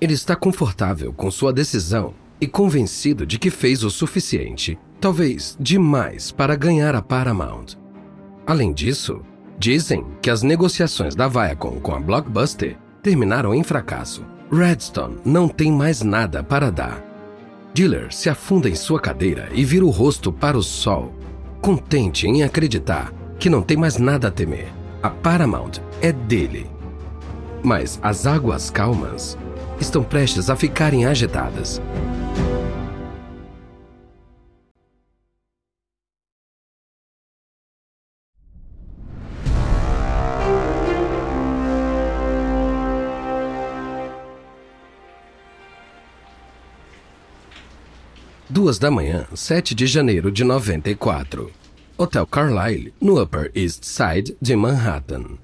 Ele 0.00 0.14
está 0.14 0.34
confortável 0.34 1.12
com 1.12 1.30
sua 1.30 1.52
decisão 1.52 2.14
e 2.40 2.46
convencido 2.46 3.26
de 3.26 3.38
que 3.38 3.50
fez 3.50 3.84
o 3.84 3.90
suficiente, 3.90 4.78
talvez 5.00 5.56
demais, 5.60 6.30
para 6.30 6.56
ganhar 6.56 6.94
a 6.94 7.02
Paramount. 7.02 7.76
Além 8.46 8.72
disso, 8.72 9.20
dizem 9.58 10.06
que 10.22 10.30
as 10.30 10.42
negociações 10.42 11.14
da 11.14 11.28
Viacom 11.28 11.78
com 11.80 11.94
a 11.94 12.00
Blockbuster 12.00 12.78
terminaram 13.02 13.54
em 13.54 13.62
fracasso. 13.62 14.24
Redstone 14.50 15.18
não 15.24 15.48
tem 15.48 15.70
mais 15.70 16.02
nada 16.02 16.42
para 16.42 16.70
dar. 16.70 17.09
Diller 17.72 18.12
se 18.12 18.28
afunda 18.28 18.68
em 18.68 18.74
sua 18.74 19.00
cadeira 19.00 19.48
e 19.52 19.64
vira 19.64 19.84
o 19.84 19.90
rosto 19.90 20.32
para 20.32 20.58
o 20.58 20.62
sol, 20.62 21.14
contente 21.60 22.26
em 22.26 22.42
acreditar 22.42 23.12
que 23.38 23.48
não 23.48 23.62
tem 23.62 23.76
mais 23.76 23.96
nada 23.96 24.28
a 24.28 24.30
temer. 24.30 24.68
A 25.02 25.08
Paramount 25.08 25.80
é 26.02 26.12
dele. 26.12 26.66
Mas 27.62 27.98
as 28.02 28.26
águas 28.26 28.70
calmas 28.70 29.38
estão 29.80 30.02
prestes 30.02 30.50
a 30.50 30.56
ficarem 30.56 31.06
agitadas. 31.06 31.80
Duas 48.50 48.80
da 48.80 48.90
manhã, 48.90 49.28
7 49.32 49.76
de 49.76 49.86
janeiro 49.86 50.28
de 50.28 50.42
94. 50.42 51.52
Hotel 51.96 52.26
Carlyle, 52.26 52.92
no 53.00 53.22
Upper 53.22 53.48
East 53.54 53.84
Side 53.84 54.36
de 54.42 54.56
Manhattan. 54.56 55.38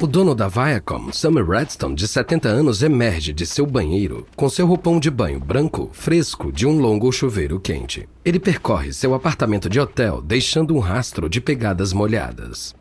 O 0.00 0.06
dono 0.06 0.34
da 0.34 0.48
Viacom, 0.48 1.12
Summer 1.12 1.46
Redstone, 1.46 1.94
de 1.94 2.08
70 2.08 2.48
anos, 2.48 2.82
emerge 2.82 3.34
de 3.34 3.44
seu 3.44 3.66
banheiro 3.66 4.26
com 4.34 4.48
seu 4.48 4.66
roupão 4.66 4.98
de 4.98 5.10
banho 5.10 5.38
branco, 5.38 5.90
fresco 5.92 6.50
de 6.50 6.66
um 6.66 6.80
longo 6.80 7.12
chuveiro 7.12 7.60
quente. 7.60 8.08
Ele 8.24 8.40
percorre 8.40 8.94
seu 8.94 9.12
apartamento 9.12 9.68
de 9.68 9.78
hotel, 9.78 10.22
deixando 10.22 10.74
um 10.74 10.78
rastro 10.78 11.28
de 11.28 11.38
pegadas 11.38 11.92
molhadas. 11.92 12.74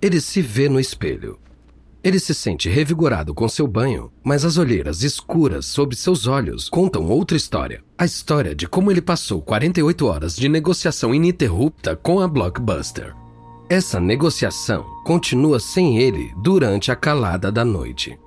Ele 0.00 0.20
se 0.20 0.42
vê 0.42 0.68
no 0.68 0.80
espelho. 0.80 1.38
Ele 2.04 2.18
se 2.18 2.34
sente 2.34 2.68
revigorado 2.68 3.32
com 3.32 3.48
seu 3.48 3.66
banho, 3.66 4.10
mas 4.24 4.44
as 4.44 4.56
olheiras 4.56 5.04
escuras 5.04 5.66
sob 5.66 5.94
seus 5.94 6.26
olhos 6.26 6.68
contam 6.68 7.08
outra 7.08 7.36
história. 7.36 7.84
A 7.96 8.04
história 8.04 8.56
de 8.56 8.66
como 8.66 8.90
ele 8.90 9.00
passou 9.00 9.40
48 9.40 10.06
horas 10.06 10.34
de 10.34 10.48
negociação 10.48 11.14
ininterrupta 11.14 11.94
com 11.94 12.18
a 12.18 12.26
Blockbuster. 12.26 13.14
Essa 13.68 14.00
negociação 14.00 14.84
continua 15.04 15.60
sem 15.60 15.98
ele 15.98 16.34
durante 16.42 16.90
a 16.90 16.96
calada 16.96 17.52
da 17.52 17.64
noite. 17.64 18.18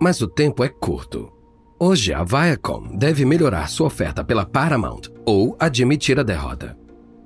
Mas 0.00 0.20
o 0.20 0.26
tempo 0.26 0.64
é 0.64 0.68
curto. 0.68 1.32
Hoje 1.78 2.12
a 2.12 2.24
Viacom 2.24 2.96
deve 2.96 3.24
melhorar 3.24 3.68
sua 3.68 3.86
oferta 3.86 4.24
pela 4.24 4.44
Paramount 4.44 5.02
ou 5.24 5.56
admitir 5.60 6.18
a 6.18 6.24
derrota. 6.24 6.76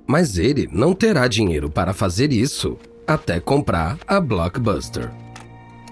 Mas 0.07 0.37
ele 0.37 0.69
não 0.71 0.93
terá 0.93 1.27
dinheiro 1.27 1.71
para 1.71 1.91
fazer 1.91 2.31
isso 2.31 2.77
até 3.07 3.39
comprar 3.39 3.97
a 4.07 4.19
Blockbuster. 4.19 5.11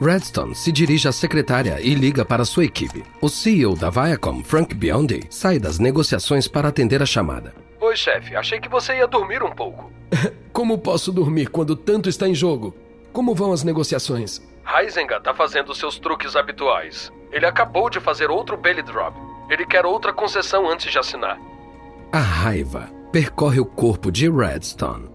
Redstone 0.02 0.54
se 0.54 0.72
dirige 0.72 1.08
à 1.08 1.12
secretária 1.12 1.80
e 1.80 1.96
liga 1.96 2.26
para 2.26 2.44
sua 2.44 2.66
equipe. 2.66 3.04
O 3.22 3.30
CEO 3.30 3.76
da 3.76 3.90
Viacom, 3.90 4.44
Frank 4.44 4.76
Biondi, 4.76 5.22
sai 5.30 5.58
das 5.58 5.80
negociações 5.80 6.48
para 6.48 6.68
atender 6.68 7.02
a 7.02 7.06
chamada. 7.06 7.54
Oi, 7.80 7.96
chefe. 7.96 8.36
Achei 8.36 8.60
que 8.60 8.68
você 8.68 8.98
ia 8.98 9.08
dormir 9.08 9.42
um 9.42 9.52
pouco. 9.52 9.90
Como 10.52 10.78
posso 10.78 11.12
dormir 11.12 11.48
quando 11.48 11.76
tanto 11.76 12.10
está 12.10 12.28
em 12.28 12.36
jogo? 12.36 12.76
Como 13.14 13.34
vão 13.34 13.54
as 13.54 13.64
negociações? 13.64 14.42
Heisenga 14.68 15.22
tá 15.22 15.34
fazendo 15.34 15.74
seus 15.74 15.98
truques 15.98 16.36
habituais. 16.36 17.12
Ele 17.32 17.46
acabou 17.46 17.90
de 17.90 18.00
fazer 18.02 18.30
outro 18.30 18.58
belly 18.58 18.82
drop. 18.82 19.16
Ele 19.50 19.66
quer 19.66 19.86
outra 19.86 20.12
concessão 20.12 20.70
antes 20.70 20.92
de 20.92 21.00
assinar. 21.00 21.40
A 22.12 22.20
raiva 22.20 22.90
percorre 23.12 23.62
o 23.62 23.66
corpo 23.66 24.12
de 24.12 24.30
Redstone. 24.30 25.15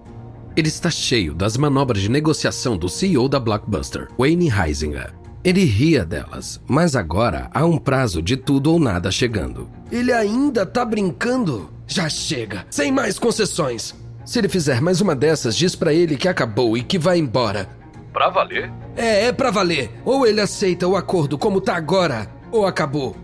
Ele 0.56 0.68
está 0.68 0.90
cheio 0.90 1.32
das 1.32 1.56
manobras 1.56 2.02
de 2.02 2.10
negociação 2.10 2.76
do 2.76 2.88
CEO 2.88 3.28
da 3.28 3.38
Blockbuster, 3.38 4.08
Wayne 4.18 4.50
Heisinger. 4.50 5.14
Ele 5.44 5.64
ria 5.64 6.04
delas, 6.04 6.60
mas 6.66 6.96
agora 6.96 7.48
há 7.54 7.64
um 7.64 7.78
prazo 7.78 8.20
de 8.20 8.36
tudo 8.36 8.72
ou 8.72 8.78
nada 8.80 9.10
chegando. 9.10 9.70
Ele 9.90 10.12
ainda 10.12 10.66
tá 10.66 10.84
brincando? 10.84 11.70
Já 11.86 12.08
chega, 12.08 12.66
sem 12.68 12.92
mais 12.92 13.18
concessões. 13.18 13.94
Se 14.24 14.38
ele 14.38 14.48
fizer 14.48 14.80
mais 14.80 15.00
uma 15.00 15.14
dessas, 15.14 15.56
diz 15.56 15.74
para 15.74 15.94
ele 15.94 16.16
que 16.16 16.28
acabou 16.28 16.76
e 16.76 16.82
que 16.82 16.98
vai 16.98 17.18
embora. 17.18 17.68
Pra 18.12 18.28
valer? 18.28 18.70
É, 18.96 19.26
é 19.26 19.32
pra 19.32 19.50
valer. 19.50 19.90
Ou 20.04 20.26
ele 20.26 20.40
aceita 20.40 20.86
o 20.86 20.96
acordo 20.96 21.38
como 21.38 21.60
tá 21.60 21.76
agora, 21.76 22.28
ou 22.50 22.66
acabou. 22.66 23.16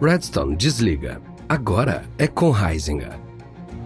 Redstone 0.00 0.56
desliga. 0.56 1.20
Agora 1.48 2.04
é 2.18 2.26
com 2.26 2.54
Heisinger. 2.54 3.18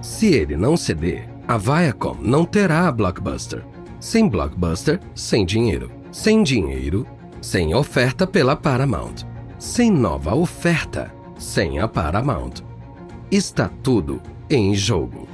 Se 0.02 0.26
ele 0.26 0.56
não 0.56 0.76
ceder, 0.76 1.28
a 1.48 1.56
Viacom 1.56 2.14
não 2.20 2.44
terá 2.44 2.86
a 2.86 2.92
Blockbuster. 2.92 3.64
Sem 3.98 4.28
Blockbuster, 4.28 5.00
sem 5.14 5.46
dinheiro. 5.46 5.90
Sem 6.12 6.42
dinheiro, 6.42 7.06
sem 7.40 7.74
oferta 7.74 8.26
pela 8.26 8.54
Paramount. 8.54 9.24
Sem 9.58 9.90
nova 9.90 10.34
oferta, 10.34 11.10
sem 11.38 11.78
a 11.80 11.88
Paramount. 11.88 12.62
Está 13.30 13.70
tudo 13.82 14.20
em 14.50 14.74
jogo. 14.74 15.26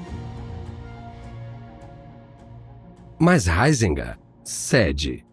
Mas 3.18 3.48
Heisinger 3.48 4.16
cede. 4.44 5.24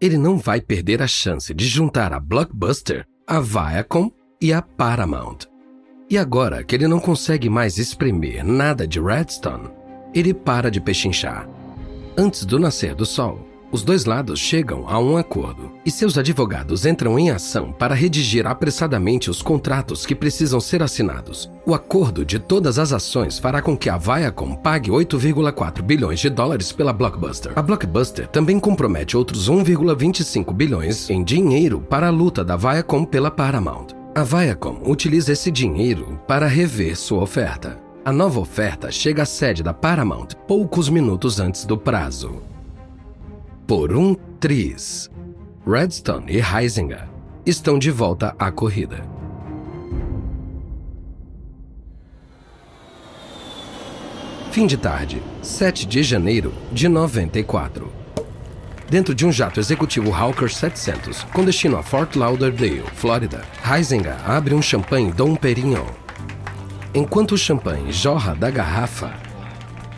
Ele 0.00 0.18
não 0.18 0.36
vai 0.36 0.60
perder 0.60 1.00
a 1.00 1.06
chance 1.06 1.54
de 1.54 1.66
juntar 1.66 2.12
a 2.12 2.20
Blockbuster, 2.20 3.06
a 3.26 3.40
Viacom 3.40 4.10
e 4.40 4.52
a 4.52 4.60
Paramount. 4.60 5.46
E 6.10 6.16
agora 6.16 6.64
que 6.64 6.74
ele 6.74 6.88
não 6.88 6.98
consegue 6.98 7.50
mais 7.50 7.76
espremer 7.76 8.42
nada 8.42 8.86
de 8.86 8.98
Redstone, 8.98 9.68
ele 10.14 10.32
para 10.32 10.70
de 10.70 10.80
pechinchar. 10.80 11.46
Antes 12.16 12.46
do 12.46 12.58
nascer 12.58 12.94
do 12.94 13.04
sol, 13.04 13.46
os 13.70 13.82
dois 13.82 14.06
lados 14.06 14.40
chegam 14.40 14.88
a 14.88 14.98
um 14.98 15.18
acordo 15.18 15.70
e 15.84 15.90
seus 15.90 16.16
advogados 16.16 16.86
entram 16.86 17.18
em 17.18 17.30
ação 17.30 17.70
para 17.70 17.94
redigir 17.94 18.46
apressadamente 18.46 19.28
os 19.28 19.42
contratos 19.42 20.06
que 20.06 20.14
precisam 20.14 20.58
ser 20.58 20.82
assinados. 20.82 21.50
O 21.66 21.74
acordo 21.74 22.24
de 22.24 22.38
todas 22.38 22.78
as 22.78 22.94
ações 22.94 23.38
fará 23.38 23.60
com 23.60 23.76
que 23.76 23.90
a 23.90 23.98
Viacom 23.98 24.54
pague 24.56 24.90
8,4 24.90 25.82
bilhões 25.82 26.20
de 26.20 26.30
dólares 26.30 26.72
pela 26.72 26.94
Blockbuster. 26.94 27.52
A 27.54 27.60
Blockbuster 27.60 28.26
também 28.28 28.58
compromete 28.58 29.14
outros 29.14 29.50
1,25 29.50 30.54
bilhões 30.54 31.10
em 31.10 31.22
dinheiro 31.22 31.82
para 31.82 32.06
a 32.06 32.10
luta 32.10 32.42
da 32.42 32.56
Viacom 32.56 33.04
pela 33.04 33.30
Paramount. 33.30 33.97
A 34.18 34.24
Viacom 34.24 34.82
utiliza 34.84 35.32
esse 35.32 35.48
dinheiro 35.48 36.20
para 36.26 36.48
rever 36.48 36.96
sua 36.96 37.22
oferta. 37.22 37.78
A 38.04 38.10
nova 38.10 38.40
oferta 38.40 38.90
chega 38.90 39.22
à 39.22 39.24
sede 39.24 39.62
da 39.62 39.72
Paramount 39.72 40.34
poucos 40.44 40.88
minutos 40.88 41.38
antes 41.38 41.64
do 41.64 41.78
prazo 41.78 42.42
por 43.64 43.94
um 43.94 44.16
tris. 44.40 45.08
Redstone 45.64 46.32
e 46.32 46.40
Heisinger 46.40 47.08
estão 47.46 47.78
de 47.78 47.92
volta 47.92 48.34
à 48.36 48.50
corrida. 48.50 49.04
Fim 54.50 54.66
de 54.66 54.76
tarde, 54.76 55.22
7 55.42 55.86
de 55.86 56.02
janeiro 56.02 56.52
de 56.72 56.88
94. 56.88 58.07
Dentro 58.90 59.14
de 59.14 59.26
um 59.26 59.30
jato 59.30 59.60
executivo 59.60 60.14
Hawker 60.14 60.50
700, 60.50 61.24
com 61.24 61.44
destino 61.44 61.76
a 61.76 61.82
Fort 61.82 62.16
Lauderdale, 62.16 62.84
Flórida, 62.94 63.42
Heisinger 63.62 64.16
abre 64.24 64.54
um 64.54 64.62
champanhe 64.62 65.12
Dom 65.12 65.36
Perignon. 65.36 65.84
Enquanto 66.94 67.32
o 67.32 67.38
champanhe 67.38 67.92
jorra 67.92 68.34
da 68.34 68.50
garrafa, 68.50 69.12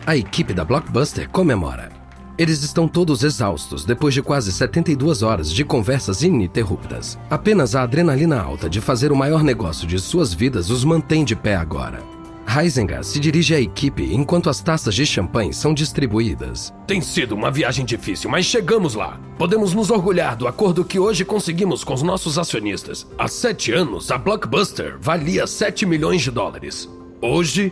a 0.05 0.17
equipe 0.17 0.53
da 0.53 0.65
Blockbuster 0.65 1.29
comemora. 1.29 1.89
Eles 2.37 2.63
estão 2.63 2.85
todos 2.85 3.23
exaustos 3.23 3.85
depois 3.85 4.13
de 4.13 4.21
quase 4.21 4.51
72 4.51 5.21
horas 5.21 5.53
de 5.53 5.63
conversas 5.63 6.21
ininterruptas. 6.21 7.17
Apenas 7.29 7.75
a 7.75 7.83
adrenalina 7.83 8.41
alta 8.41 8.69
de 8.69 8.81
fazer 8.81 9.11
o 9.11 9.15
maior 9.15 9.41
negócio 9.41 9.87
de 9.87 9.99
suas 9.99 10.33
vidas 10.33 10.69
os 10.69 10.83
mantém 10.83 11.23
de 11.23 11.35
pé 11.35 11.55
agora. 11.55 12.20
Heisinger 12.47 13.03
se 13.03 13.19
dirige 13.19 13.55
à 13.55 13.61
equipe 13.61 14.03
enquanto 14.13 14.49
as 14.49 14.61
taças 14.61 14.93
de 14.93 15.05
champanhe 15.05 15.53
são 15.53 15.73
distribuídas. 15.73 16.73
Tem 16.85 16.99
sido 16.99 17.33
uma 17.33 17.49
viagem 17.49 17.85
difícil, 17.85 18.29
mas 18.29 18.45
chegamos 18.45 18.93
lá. 18.93 19.19
Podemos 19.37 19.73
nos 19.73 19.89
orgulhar 19.89 20.35
do 20.35 20.47
acordo 20.47 20.83
que 20.83 20.99
hoje 20.99 21.23
conseguimos 21.23 21.83
com 21.83 21.93
os 21.93 22.01
nossos 22.03 22.37
acionistas. 22.37 23.07
Há 23.17 23.27
sete 23.27 23.71
anos, 23.71 24.11
a 24.11 24.17
Blockbuster 24.17 24.97
valia 24.99 25.47
7 25.47 25.85
milhões 25.85 26.21
de 26.21 26.31
dólares. 26.31 26.89
Hoje, 27.21 27.71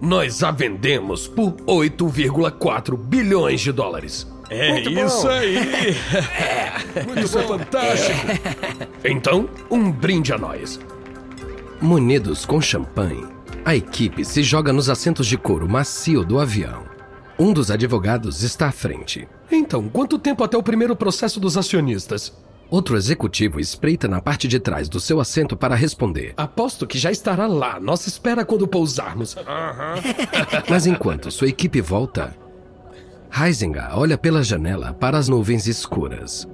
nós 0.00 0.42
a 0.42 0.50
vendemos 0.50 1.28
por 1.28 1.52
8,4 1.66 2.96
bilhões 2.96 3.60
de 3.60 3.70
dólares. 3.72 4.26
É 4.50 4.72
Muito 4.72 4.90
isso 4.90 5.22
bom. 5.22 5.28
aí! 5.28 5.56
é, 5.56 7.22
isso 7.22 7.38
é 7.38 7.42
fantástico! 7.42 8.26
É. 9.04 9.10
Então, 9.10 9.48
um 9.70 9.90
brinde 9.90 10.32
a 10.32 10.38
nós. 10.38 10.80
Munidos 11.80 12.44
com 12.46 12.60
champanhe, 12.60 13.24
a 13.66 13.74
equipe 13.74 14.24
se 14.24 14.44
joga 14.44 14.72
nos 14.72 14.88
assentos 14.88 15.26
de 15.26 15.36
couro 15.36 15.68
macio 15.68 16.24
do 16.24 16.38
avião. 16.38 16.84
Um 17.36 17.52
dos 17.52 17.68
advogados 17.68 18.44
está 18.44 18.68
à 18.68 18.72
frente. 18.72 19.26
Então, 19.50 19.88
quanto 19.88 20.20
tempo 20.20 20.44
até 20.44 20.56
o 20.56 20.62
primeiro 20.62 20.94
processo 20.94 21.40
dos 21.40 21.56
acionistas? 21.56 22.32
Outro 22.70 22.96
executivo 22.96 23.58
espreita 23.58 24.06
na 24.06 24.20
parte 24.20 24.46
de 24.46 24.60
trás 24.60 24.88
do 24.88 25.00
seu 25.00 25.18
assento 25.18 25.56
para 25.56 25.74
responder. 25.74 26.32
Aposto 26.36 26.86
que 26.86 26.96
já 26.96 27.10
estará 27.10 27.48
lá. 27.48 27.80
Nossa 27.80 28.08
espera 28.08 28.44
quando 28.44 28.68
pousarmos. 28.68 29.34
Uhum. 29.34 30.62
Mas 30.70 30.86
enquanto 30.86 31.32
sua 31.32 31.48
equipe 31.48 31.80
volta, 31.80 32.36
Heisinger 33.36 33.98
olha 33.98 34.16
pela 34.16 34.44
janela 34.44 34.94
para 34.94 35.18
as 35.18 35.28
nuvens 35.28 35.66
escuras. 35.66 36.46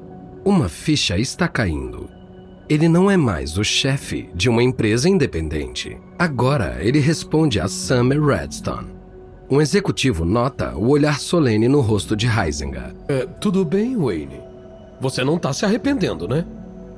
Uma 0.47 0.67
ficha 0.67 1.19
está 1.19 1.47
caindo. 1.47 2.22
Ele 2.73 2.89
não 2.89 3.11
é 3.11 3.19
mais 3.19 3.59
o 3.59 3.63
chefe 3.63 4.31
de 4.35 4.49
uma 4.49 4.63
empresa 4.63 5.07
independente. 5.07 5.99
Agora 6.19 6.79
ele 6.81 7.01
responde 7.01 7.61
a 7.61 7.69
Summer 7.69 8.19
Redstone. 8.19 8.89
Um 9.51 9.61
executivo 9.61 10.25
nota 10.25 10.75
o 10.75 10.89
olhar 10.89 11.21
solene 11.21 11.69
no 11.69 11.83
rosto 11.83 12.17
de 12.17 12.27
Heisinger. 12.27 12.95
É, 13.09 13.27
tudo 13.27 13.63
bem, 13.63 13.95
Wayne? 13.95 14.41
Você 15.03 15.23
não 15.23 15.37
tá 15.37 15.53
se 15.53 15.67
arrependendo, 15.67 16.27
né? 16.27 16.47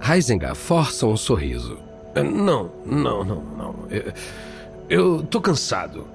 Heisinger 0.00 0.54
força 0.54 1.06
um 1.06 1.16
sorriso. 1.16 1.76
É, 2.14 2.22
não, 2.22 2.70
não, 2.86 3.24
não, 3.24 3.42
não. 3.42 3.74
Eu, 3.90 4.12
eu 4.88 5.22
tô 5.24 5.40
cansado. 5.40 6.06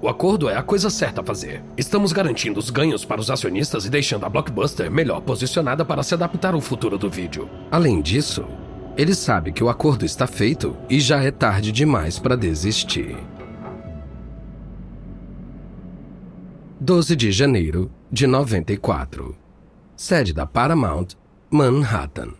O 0.00 0.08
acordo 0.08 0.48
é 0.48 0.56
a 0.56 0.62
coisa 0.62 0.90
certa 0.90 1.22
a 1.22 1.24
fazer. 1.24 1.60
Estamos 1.76 2.12
garantindo 2.12 2.60
os 2.60 2.70
ganhos 2.70 3.04
para 3.04 3.20
os 3.20 3.32
acionistas 3.32 3.84
e 3.84 3.90
deixando 3.90 4.24
a 4.24 4.28
Blockbuster 4.28 4.88
melhor 4.92 5.20
posicionada 5.22 5.84
para 5.84 6.04
se 6.04 6.14
adaptar 6.14 6.54
ao 6.54 6.60
futuro 6.60 6.96
do 6.96 7.10
vídeo. 7.10 7.48
Além 7.68 8.00
disso, 8.00 8.44
ele 8.98 9.14
sabe 9.14 9.52
que 9.52 9.62
o 9.62 9.68
acordo 9.68 10.04
está 10.04 10.26
feito 10.26 10.76
e 10.90 10.98
já 10.98 11.22
é 11.22 11.30
tarde 11.30 11.70
demais 11.70 12.18
para 12.18 12.36
desistir. 12.36 13.16
12 16.80 17.14
de 17.14 17.30
janeiro 17.30 17.92
de 18.10 18.26
94. 18.26 19.36
Sede 19.96 20.32
da 20.32 20.44
Paramount, 20.44 21.10
Manhattan. 21.48 22.30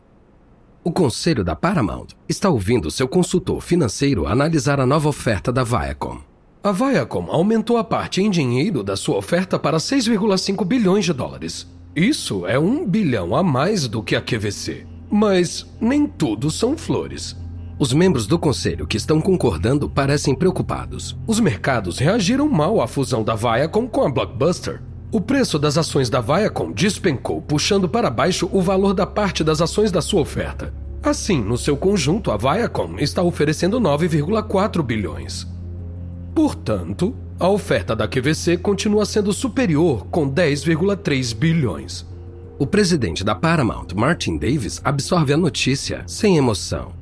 O 0.82 0.90
conselho 0.90 1.44
da 1.44 1.54
Paramount 1.54 2.08
está 2.28 2.50
ouvindo 2.50 2.90
seu 2.90 3.06
consultor 3.06 3.62
financeiro 3.62 4.26
analisar 4.26 4.80
a 4.80 4.86
nova 4.86 5.08
oferta 5.08 5.52
da 5.52 5.62
Viacom. 5.62 6.18
A 6.60 6.72
Viacom 6.72 7.28
aumentou 7.30 7.76
a 7.76 7.84
parte 7.84 8.20
em 8.20 8.28
dinheiro 8.28 8.82
da 8.82 8.96
sua 8.96 9.16
oferta 9.16 9.60
para 9.60 9.76
6,5 9.76 10.64
bilhões 10.64 11.04
de 11.04 11.12
dólares. 11.12 11.68
Isso 11.94 12.44
é 12.48 12.58
um 12.58 12.84
bilhão 12.84 13.36
a 13.36 13.44
mais 13.44 13.86
do 13.86 14.02
que 14.02 14.16
a 14.16 14.20
QVC. 14.20 14.97
Mas 15.10 15.66
nem 15.80 16.06
tudo 16.06 16.50
são 16.50 16.76
flores. 16.76 17.36
Os 17.78 17.92
membros 17.92 18.26
do 18.26 18.38
conselho 18.38 18.86
que 18.86 18.96
estão 18.96 19.20
concordando 19.20 19.88
parecem 19.88 20.34
preocupados. 20.34 21.16
Os 21.26 21.38
mercados 21.38 21.98
reagiram 21.98 22.48
mal 22.48 22.80
à 22.80 22.88
fusão 22.88 23.22
da 23.22 23.34
Viacom 23.34 23.86
com 23.86 24.04
a 24.04 24.10
Blockbuster. 24.10 24.82
O 25.12 25.20
preço 25.20 25.58
das 25.58 25.78
ações 25.78 26.10
da 26.10 26.20
Viacom 26.20 26.72
despencou, 26.72 27.40
puxando 27.40 27.88
para 27.88 28.10
baixo 28.10 28.48
o 28.52 28.60
valor 28.60 28.92
da 28.92 29.06
parte 29.06 29.42
das 29.42 29.62
ações 29.62 29.92
da 29.92 30.02
sua 30.02 30.20
oferta. 30.20 30.74
Assim, 31.02 31.40
no 31.40 31.56
seu 31.56 31.76
conjunto, 31.76 32.30
a 32.30 32.36
Viacom 32.36 32.96
está 32.98 33.22
oferecendo 33.22 33.80
9,4 33.80 34.82
bilhões. 34.82 35.46
Portanto, 36.34 37.14
a 37.38 37.48
oferta 37.48 37.94
da 37.94 38.08
QVC 38.08 38.56
continua 38.56 39.06
sendo 39.06 39.32
superior, 39.32 40.06
com 40.10 40.28
10,3 40.28 41.34
bilhões. 41.34 42.04
O 42.60 42.66
presidente 42.66 43.22
da 43.22 43.36
Paramount, 43.36 43.94
Martin 43.94 44.36
Davis, 44.36 44.80
absorve 44.82 45.32
a 45.32 45.36
notícia 45.36 46.02
sem 46.08 46.36
emoção. 46.36 46.92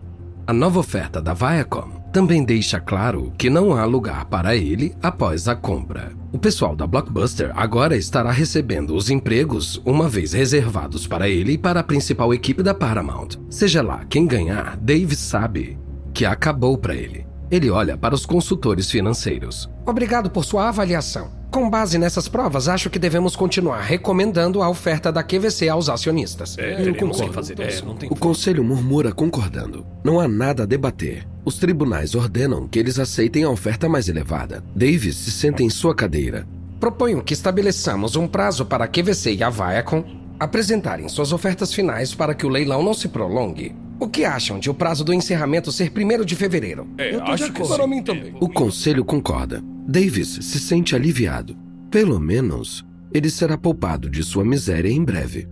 A 0.47 0.53
nova 0.53 0.79
oferta 0.79 1.21
da 1.21 1.33
Viacom 1.33 1.92
também 2.12 2.45
deixa 2.45 2.79
claro 2.79 3.33
que 3.38 3.49
não 3.49 3.75
há 3.75 3.87
lugar 3.87 4.27
para 4.27 4.55
ele 4.55 4.95
após 5.03 5.49
a 5.49 5.57
compra. 5.57 6.12
O 6.31 6.38
pessoal 6.38 6.77
da 6.77 6.87
Blockbuster 6.87 7.53
agora 7.57 7.97
estará 7.97 8.31
recebendo 8.31 8.95
os 8.95 9.09
empregos 9.09 9.81
uma 9.83 10.11
vez 10.11 10.35
reservados 10.35 11.07
para 11.07 11.27
ele 11.27 11.53
e 11.53 11.59
para 11.59 11.81
a 11.81 11.85
principal 11.85 12.35
equipe 12.35 12.62
da 12.62 12.75
Paramount. 12.75 13.29
Seja 13.49 13.81
lá 13.81 14.05
quem 14.11 14.27
ganhar, 14.27 14.77
Davis 14.77 15.21
sabe 15.21 15.79
que 16.12 16.27
acabou 16.27 16.77
para 16.77 16.95
ele. 16.95 17.27
Ele 17.51 17.71
olha 17.71 17.97
para 17.97 18.14
os 18.14 18.27
consultores 18.27 18.90
financeiros. 18.90 19.71
Obrigado 19.87 20.29
por 20.29 20.45
sua 20.45 20.69
avaliação. 20.69 21.31
Com 21.57 21.71
base 21.71 21.97
nessas 21.97 22.29
provas, 22.29 22.69
acho 22.69 22.90
que 22.90 22.99
devemos 22.99 23.35
continuar 23.35 23.81
recomendando 23.81 24.62
a 24.62 24.69
oferta 24.69 25.11
da 25.11 25.23
QVC 25.23 25.71
aos 25.71 25.88
acionistas. 25.88 26.55
É, 26.59 26.87
eu 26.87 26.95
concordo. 26.95 27.33
Fazer 27.33 27.59
é, 27.59 27.81
o 28.11 28.14
conselho 28.14 28.62
murmura 28.62 29.11
concordando. 29.11 29.87
Não 30.05 30.21
há 30.21 30.29
nada 30.29 30.64
a 30.64 30.66
debater. 30.66 31.27
Os 31.47 31.57
tribunais 31.57 32.14
ordenam 32.14 32.69
que 32.69 32.79
eles 32.79 32.99
aceitem 32.99 33.45
a 33.45 33.49
oferta 33.49 33.88
mais 33.88 34.07
elevada. 34.07 34.62
Davis 34.75 35.16
se 35.16 35.31
senta 35.31 35.62
em 35.62 35.71
sua 35.71 35.95
cadeira. 35.95 36.47
Proponho 36.79 37.25
que 37.25 37.33
estabeleçamos 37.33 38.16
um 38.16 38.29
prazo 38.29 38.66
para 38.66 38.85
a 38.85 38.88
QVC 38.88 39.37
e 39.37 39.42
a 39.42 39.49
Viacom 39.49 40.05
apresentarem 40.38 41.09
suas 41.09 41.33
ofertas 41.33 41.73
finais 41.73 42.14
para 42.14 42.35
que 42.35 42.45
o 42.45 42.51
leilão 42.51 42.83
não 42.83 42.92
se 42.92 43.09
prolongue. 43.09 43.75
O 43.99 44.07
que 44.07 44.27
acham 44.27 44.59
de 44.59 44.69
o 44.69 44.75
prazo 44.75 45.03
do 45.03 45.14
encerramento 45.14 45.73
ser 45.73 45.90
1 45.90 46.23
de 46.23 46.37
fevereiro? 46.37 46.87
É, 46.99 47.14
Eu 47.14 47.25
acho 47.25 47.51
que 47.51 47.66
para 47.66 47.87
mim 47.87 48.03
também. 48.03 48.35
O 48.38 48.47
conselho 48.47 49.03
concorda. 49.07 49.64
Davis 49.88 50.38
se 50.42 50.59
sente 50.59 50.96
aliviado. 50.96 51.57
Pelo 51.90 52.18
menos, 52.18 52.85
ele 53.12 53.31
será 53.31 53.57
poupado 53.57 54.11
de 54.11 54.22
sua 54.25 54.44
miséria 54.44 54.90
em 54.90 55.05
breve. 55.05 55.49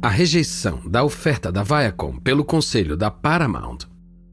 A 0.00 0.08
rejeição 0.08 0.88
da 0.88 1.02
oferta 1.02 1.50
da 1.50 1.64
Viacom 1.64 2.16
pelo 2.20 2.44
conselho 2.44 2.96
da 2.96 3.10
Paramount 3.10 3.78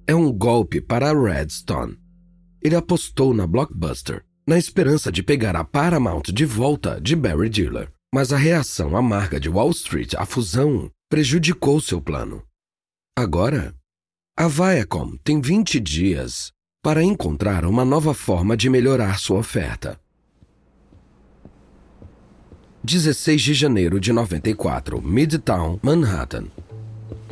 é 0.05 0.13
um 0.13 0.31
golpe 0.31 0.79
para 0.79 1.11
Redstone. 1.11 1.97
Ele 2.61 2.75
apostou 2.75 3.33
na 3.33 3.47
Blockbuster, 3.47 4.23
na 4.47 4.59
esperança 4.59 5.11
de 5.11 5.23
pegar 5.23 5.55
a 5.55 5.63
Paramount 5.63 6.23
de 6.31 6.45
volta 6.45 7.01
de 7.01 7.15
Barry 7.15 7.49
Diller. 7.49 7.91
Mas 8.13 8.31
a 8.31 8.37
reação 8.37 8.95
amarga 8.95 9.39
de 9.39 9.49
Wall 9.49 9.71
Street 9.71 10.13
à 10.13 10.23
fusão 10.23 10.89
prejudicou 11.09 11.81
seu 11.81 11.99
plano. 11.99 12.43
Agora, 13.17 13.73
a 14.37 14.47
Viacom 14.47 15.17
tem 15.23 15.41
20 15.41 15.79
dias 15.79 16.54
para 16.85 17.03
encontrar 17.03 17.65
uma 17.65 17.83
nova 17.83 18.13
forma 18.13 18.55
de 18.55 18.69
melhorar 18.69 19.17
sua 19.17 19.39
oferta. 19.39 19.99
16 22.83 23.41
de 23.41 23.53
janeiro 23.55 23.99
de 23.99 24.13
94, 24.13 25.01
Midtown, 25.01 25.79
Manhattan. 25.81 26.43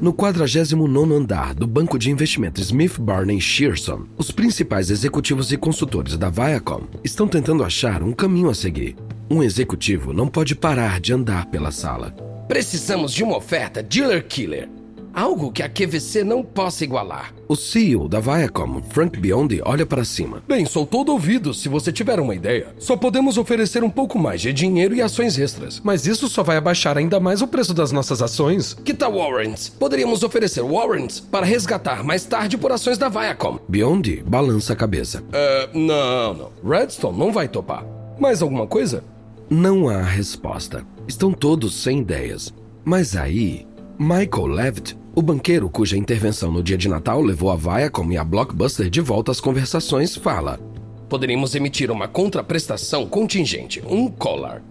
No 0.02 0.12
49 0.12 1.13
andar 1.13 1.54
do 1.54 1.68
banco 1.68 2.00
de 2.00 2.10
investimento 2.10 2.60
Smith 2.62 2.98
Barney 2.98 3.39
Shearson, 3.39 4.08
os 4.18 4.32
principais 4.32 4.89
executivos 4.89 5.52
e 5.52 5.58
consultores 5.58 6.18
da 6.18 6.32
Viacom 6.32 6.88
estão 7.04 7.28
tentando 7.28 7.63
achar 7.63 8.02
um 8.02 8.12
caminho 8.12 8.50
a 8.50 8.56
seguir. 8.56 8.96
Um 9.30 9.44
executivo 9.44 10.12
não 10.13 10.28
pode 10.28 10.56
parar 10.56 11.00
de 11.00 11.13
andar 11.13 11.46
pela 11.46 11.70
sala. 11.70 12.10
Precisamos 12.48 13.13
de 13.13 13.24
uma 13.24 13.38
oferta 13.38 13.84
dealer 13.84 14.26
killer. 14.28 14.68
Algo 15.13 15.52
que 15.52 15.62
a 15.62 15.69
QVC 15.69 16.23
não 16.23 16.41
possa 16.41 16.84
igualar. 16.84 17.34
O 17.47 17.56
CEO 17.56 18.10
da 18.10 18.19
Viacom, 18.19 18.82
Frank 18.89 19.19
Biondi, 19.19 19.62
olha 19.63 19.86
para 19.86 20.04
cima. 20.04 20.41
Bem, 20.47 20.65
sou 20.65 20.88
todo 20.88 21.12
ouvido 21.12 21.54
se 21.54 21.69
você 21.69 21.91
tiver 21.91 22.19
uma 22.19 22.34
ideia. 22.34 22.73
Só 22.80 22.97
podemos 22.97 23.38
oferecer 23.38 23.84
um 23.84 23.91
pouco 23.91 24.17
mais 24.17 24.41
de 24.41 24.52
dinheiro 24.52 24.95
e 24.95 25.04
ações 25.04 25.38
extras. 25.38 25.80
Mas 25.84 26.08
isso 26.08 26.28
só 26.28 26.41
vai 26.41 26.58
abaixar 26.58 26.97
ainda 26.97 27.19
mais 27.19 27.43
o 27.43 27.47
preço 27.47 27.76
das 27.76 27.91
nossas 27.91 28.23
ações. 28.23 28.73
Que 28.84 28.93
tal 28.93 29.13
warrants? 29.13 29.69
Poderíamos 29.69 30.23
oferecer 30.23 30.62
warrants 30.62 31.19
para 31.19 31.45
resgatar 31.45 32.04
mais 32.04 32.26
tarde 32.26 32.58
por 32.58 32.71
ações 32.71 32.97
da 32.97 33.08
Viacom. 33.08 33.60
Biondi 33.67 34.23
balança 34.26 34.73
a 34.73 34.76
cabeça. 34.76 35.21
Uh, 35.21 35.78
não, 35.78 36.34
não. 36.34 36.52
Redstone 36.67 37.19
não 37.19 37.32
vai 37.32 37.47
topar. 37.47 37.86
Mais 38.19 38.41
alguma 38.41 38.65
coisa? 38.65 39.04
Não 39.47 39.89
há 39.89 40.02
resposta. 40.02 40.84
Estão 41.08 41.32
todos 41.32 41.76
sem 41.76 41.99
ideias. 41.99 42.52
Mas 42.84 43.15
aí, 43.15 43.67
Michael 43.99 44.47
Levitt 44.47 45.03
o 45.15 45.21
banqueiro, 45.21 45.69
cuja 45.69 45.95
intervenção 45.95 46.52
no 46.52 46.63
dia 46.63 46.78
de 46.78 46.89
Natal 46.89 47.21
levou 47.21 47.52
a 47.52 47.56
Viacom 47.56 48.12
e 48.12 48.17
a 48.17 48.23
Blockbuster 48.23 48.89
de 48.89 48.99
volta 48.99 49.32
às 49.32 49.39
conversações, 49.39 50.15
fala: 50.15 50.60
Poderíamos 51.08 51.54
emitir 51.54 51.91
uma 51.91 52.08
contraprestação 52.08 53.06
contingente, 53.06 53.84
um 53.88 54.08
collar. 54.08 54.63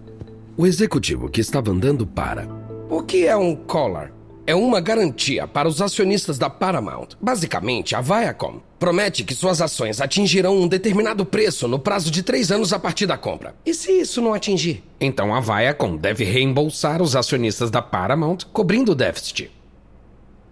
O 0.57 0.67
executivo 0.67 1.29
que 1.29 1.39
estava 1.39 1.71
andando 1.71 2.05
para. 2.05 2.47
O 2.89 3.01
que 3.01 3.25
é 3.25 3.35
um 3.37 3.55
collar? 3.55 4.11
É 4.45 4.53
uma 4.53 4.81
garantia 4.81 5.47
para 5.47 5.69
os 5.69 5.81
acionistas 5.81 6.37
da 6.37 6.49
Paramount. 6.49 7.15
Basicamente, 7.21 7.95
a 7.95 8.01
Viacom 8.01 8.59
promete 8.77 9.23
que 9.23 9.33
suas 9.33 9.61
ações 9.61 10.01
atingirão 10.01 10.57
um 10.57 10.67
determinado 10.67 11.25
preço 11.25 11.65
no 11.69 11.79
prazo 11.79 12.11
de 12.11 12.21
três 12.21 12.51
anos 12.51 12.73
a 12.73 12.79
partir 12.79 13.05
da 13.05 13.17
compra. 13.17 13.55
E 13.65 13.73
se 13.73 13.93
isso 13.93 14.21
não 14.21 14.33
atingir? 14.33 14.83
Então 14.99 15.33
a 15.33 15.39
Viacom 15.39 15.95
deve 15.95 16.25
reembolsar 16.25 17.01
os 17.01 17.15
acionistas 17.15 17.71
da 17.71 17.81
Paramount, 17.81 18.39
cobrindo 18.51 18.91
o 18.91 18.95
déficit. 18.95 19.49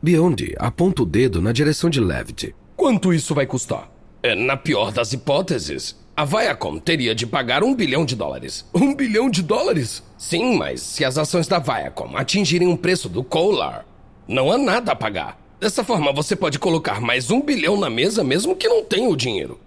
Biondi 0.03 0.55
aponta 0.57 1.03
o 1.03 1.05
dedo 1.05 1.39
na 1.39 1.51
direção 1.51 1.87
de 1.87 1.99
Levitt. 1.99 2.55
Quanto 2.75 3.13
isso 3.13 3.35
vai 3.35 3.45
custar? 3.45 3.87
É, 4.23 4.33
na 4.33 4.57
pior 4.57 4.91
das 4.91 5.13
hipóteses, 5.13 5.95
a 6.17 6.25
Viacom 6.25 6.79
teria 6.79 7.13
de 7.13 7.27
pagar 7.27 7.63
um 7.63 7.75
bilhão 7.75 8.03
de 8.03 8.15
dólares. 8.15 8.65
Um 8.73 8.95
bilhão 8.95 9.29
de 9.29 9.43
dólares? 9.43 10.03
Sim, 10.17 10.57
mas 10.57 10.81
se 10.81 11.05
as 11.05 11.19
ações 11.19 11.47
da 11.47 11.59
Viacom 11.59 12.17
atingirem 12.17 12.67
um 12.67 12.75
preço 12.75 13.07
do 13.07 13.23
Kohler, 13.23 13.85
não 14.27 14.51
há 14.51 14.57
nada 14.57 14.93
a 14.93 14.95
pagar. 14.95 15.39
Dessa 15.59 15.83
forma, 15.83 16.11
você 16.11 16.35
pode 16.35 16.57
colocar 16.57 16.99
mais 16.99 17.29
um 17.29 17.39
bilhão 17.39 17.79
na 17.79 17.87
mesa 17.89 18.23
mesmo 18.23 18.55
que 18.55 18.67
não 18.67 18.83
tenha 18.83 19.07
o 19.07 19.15
dinheiro. 19.15 19.59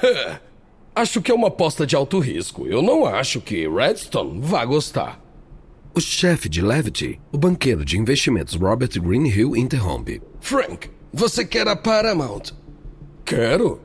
acho 0.94 1.20
que 1.20 1.32
é 1.32 1.34
uma 1.34 1.48
aposta 1.48 1.84
de 1.84 1.96
alto 1.96 2.20
risco. 2.20 2.68
Eu 2.68 2.82
não 2.82 3.04
acho 3.04 3.40
que 3.40 3.68
Redstone 3.68 4.40
vá 4.40 4.64
gostar. 4.64 5.20
O 5.94 6.00
chefe 6.00 6.48
de 6.48 6.62
Levity, 6.62 7.20
o 7.30 7.36
banqueiro 7.36 7.84
de 7.84 7.98
investimentos 7.98 8.54
Robert 8.54 8.98
Greenhill, 8.98 9.54
interrompe. 9.54 10.22
Frank, 10.40 10.88
você 11.12 11.44
quer 11.44 11.68
a 11.68 11.76
Paramount? 11.76 12.52
Quero. 13.26 13.78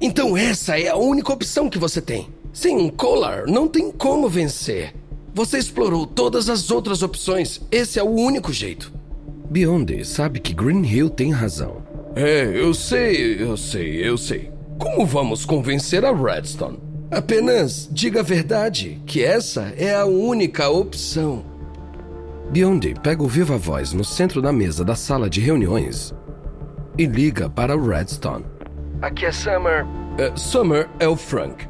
Então 0.00 0.34
essa 0.34 0.80
é 0.80 0.88
a 0.88 0.96
única 0.96 1.30
opção 1.30 1.68
que 1.68 1.78
você 1.78 2.00
tem. 2.00 2.30
Sem 2.54 2.78
um 2.78 2.88
Collar, 2.88 3.44
não 3.46 3.68
tem 3.68 3.90
como 3.90 4.30
vencer. 4.30 4.94
Você 5.34 5.58
explorou 5.58 6.06
todas 6.06 6.48
as 6.48 6.70
outras 6.70 7.02
opções. 7.02 7.60
Esse 7.70 7.98
é 7.98 8.02
o 8.02 8.08
único 8.08 8.50
jeito. 8.50 8.90
Beyond 9.50 10.06
sabe 10.06 10.40
que 10.40 10.54
Greenhill 10.54 11.10
tem 11.10 11.32
razão. 11.32 11.82
É, 12.16 12.44
eu 12.44 12.72
sei, 12.72 13.42
eu 13.42 13.58
sei, 13.58 14.08
eu 14.08 14.16
sei. 14.16 14.50
Como 14.78 15.04
vamos 15.04 15.44
convencer 15.44 16.02
a 16.02 16.12
Redstone? 16.12 16.78
Apenas 17.12 17.90
diga 17.92 18.20
a 18.20 18.22
verdade, 18.22 19.02
que 19.04 19.22
essa 19.22 19.74
é 19.76 19.94
a 19.94 20.06
única 20.06 20.70
opção. 20.70 21.44
Biondi 22.50 22.94
pega 23.02 23.22
o 23.22 23.28
viva 23.28 23.58
voz 23.58 23.92
no 23.92 24.02
centro 24.02 24.40
da 24.40 24.50
mesa 24.50 24.82
da 24.82 24.94
sala 24.94 25.28
de 25.28 25.38
reuniões 25.38 26.14
e 26.96 27.04
liga 27.04 27.50
para 27.50 27.76
o 27.76 27.86
Redstone. 27.86 28.46
Aqui 29.02 29.26
é 29.26 29.30
Summer. 29.30 29.84
É, 30.16 30.34
Summer 30.34 30.88
é 30.98 31.06
o 31.06 31.14
Frank. 31.14 31.68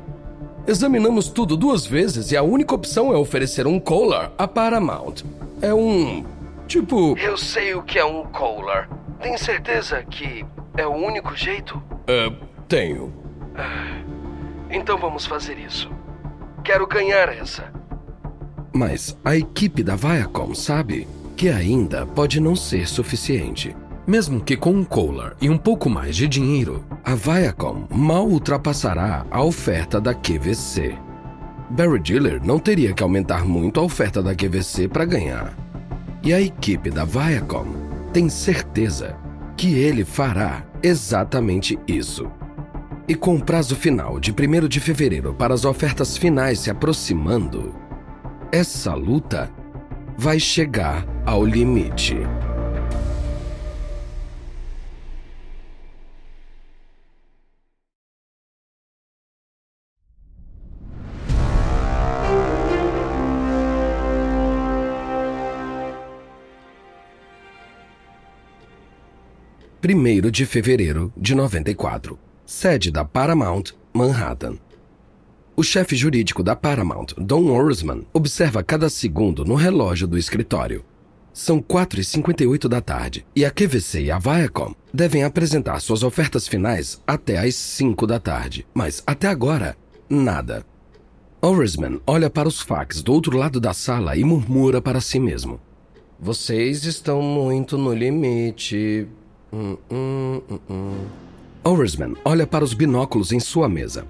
Examinamos 0.64 1.28
tudo 1.28 1.56
duas 1.56 1.84
vezes 1.84 2.30
e 2.30 2.36
a 2.36 2.42
única 2.44 2.76
opção 2.76 3.12
é 3.12 3.16
oferecer 3.16 3.66
um 3.66 3.80
Collar 3.80 4.30
a 4.38 4.46
Paramount. 4.46 5.24
É 5.60 5.74
um. 5.74 6.24
Tipo. 6.68 7.18
Eu 7.18 7.36
sei 7.36 7.74
o 7.74 7.82
que 7.82 7.98
é 7.98 8.04
um 8.04 8.22
Collar. 8.26 8.88
Tem 9.20 9.36
certeza 9.36 10.04
que 10.04 10.46
é 10.76 10.86
o 10.86 10.94
único 10.94 11.34
jeito? 11.34 11.82
É, 12.06 12.30
tenho. 12.68 13.12
Ah. 13.56 14.11
Então 14.72 14.96
vamos 14.96 15.26
fazer 15.26 15.58
isso. 15.58 15.90
Quero 16.64 16.86
ganhar 16.86 17.28
essa. 17.28 17.70
Mas 18.72 19.18
a 19.22 19.36
equipe 19.36 19.82
da 19.82 19.94
Viacom 19.94 20.54
sabe 20.54 21.06
que 21.36 21.50
ainda 21.50 22.06
pode 22.06 22.40
não 22.40 22.56
ser 22.56 22.88
suficiente. 22.88 23.76
Mesmo 24.06 24.40
que 24.40 24.56
com 24.56 24.72
um 24.72 24.82
Kohler 24.82 25.36
e 25.40 25.50
um 25.50 25.58
pouco 25.58 25.90
mais 25.90 26.16
de 26.16 26.26
dinheiro, 26.26 26.84
a 27.04 27.14
Viacom 27.14 27.86
mal 27.90 28.26
ultrapassará 28.26 29.26
a 29.30 29.42
oferta 29.42 30.00
da 30.00 30.14
QVC. 30.14 30.96
Barry 31.70 32.00
Diller 32.00 32.40
não 32.44 32.58
teria 32.58 32.94
que 32.94 33.02
aumentar 33.02 33.44
muito 33.44 33.78
a 33.78 33.82
oferta 33.82 34.22
da 34.22 34.34
QVC 34.34 34.88
para 34.88 35.04
ganhar. 35.04 35.54
E 36.22 36.32
a 36.32 36.40
equipe 36.40 36.90
da 36.90 37.04
Viacom 37.04 37.66
tem 38.12 38.28
certeza 38.28 39.16
que 39.56 39.74
ele 39.74 40.04
fará 40.04 40.64
exatamente 40.82 41.78
isso. 41.86 42.30
E 43.08 43.16
com 43.16 43.34
o 43.34 43.44
prazo 43.44 43.74
final 43.74 44.20
de 44.20 44.30
1 44.30 44.68
de 44.68 44.78
fevereiro 44.78 45.34
para 45.34 45.52
as 45.52 45.64
ofertas 45.64 46.16
finais 46.16 46.60
se 46.60 46.70
aproximando, 46.70 47.74
essa 48.52 48.94
luta 48.94 49.50
vai 50.16 50.38
chegar 50.38 51.04
ao 51.26 51.44
limite. 51.44 52.16
Primeiro 69.80 70.30
de 70.30 70.46
fevereiro 70.46 71.12
de 71.16 71.34
94, 71.34 72.16
sede 72.46 72.90
da 72.90 73.04
Paramount, 73.04 73.72
Manhattan. 73.92 74.56
O 75.54 75.62
chefe 75.62 75.94
jurídico 75.94 76.42
da 76.42 76.56
Paramount, 76.56 77.08
Don 77.18 77.50
Orsman, 77.50 78.06
observa 78.12 78.62
cada 78.62 78.88
segundo 78.88 79.44
no 79.44 79.54
relógio 79.54 80.06
do 80.06 80.16
escritório. 80.16 80.84
São 81.32 81.62
4h58 81.62 82.68
da 82.68 82.80
tarde 82.80 83.24
e 83.34 83.44
a 83.44 83.50
QVC 83.50 84.04
e 84.04 84.10
a 84.10 84.18
Viacom 84.18 84.74
devem 84.92 85.24
apresentar 85.24 85.80
suas 85.80 86.02
ofertas 86.02 86.46
finais 86.46 87.00
até 87.06 87.38
às 87.38 87.54
5 87.54 88.06
da 88.06 88.18
tarde. 88.18 88.66
Mas 88.74 89.02
até 89.06 89.28
agora, 89.28 89.76
nada. 90.08 90.64
Orsman 91.40 92.00
olha 92.06 92.30
para 92.30 92.48
os 92.48 92.60
fax 92.60 93.02
do 93.02 93.12
outro 93.12 93.36
lado 93.36 93.60
da 93.60 93.72
sala 93.72 94.16
e 94.16 94.24
murmura 94.24 94.80
para 94.80 95.00
si 95.00 95.18
mesmo. 95.18 95.60
Vocês 96.20 96.84
estão 96.84 97.20
muito 97.20 97.76
no 97.76 97.92
limite. 97.92 99.08
Hum, 99.52 99.76
hum, 99.90 100.40
hum, 100.70 101.06
hum. 101.64 102.14
olha 102.24 102.46
para 102.46 102.64
os 102.64 102.74
binóculos 102.74 103.32
em 103.32 103.40
sua 103.40 103.68
mesa. 103.68 104.04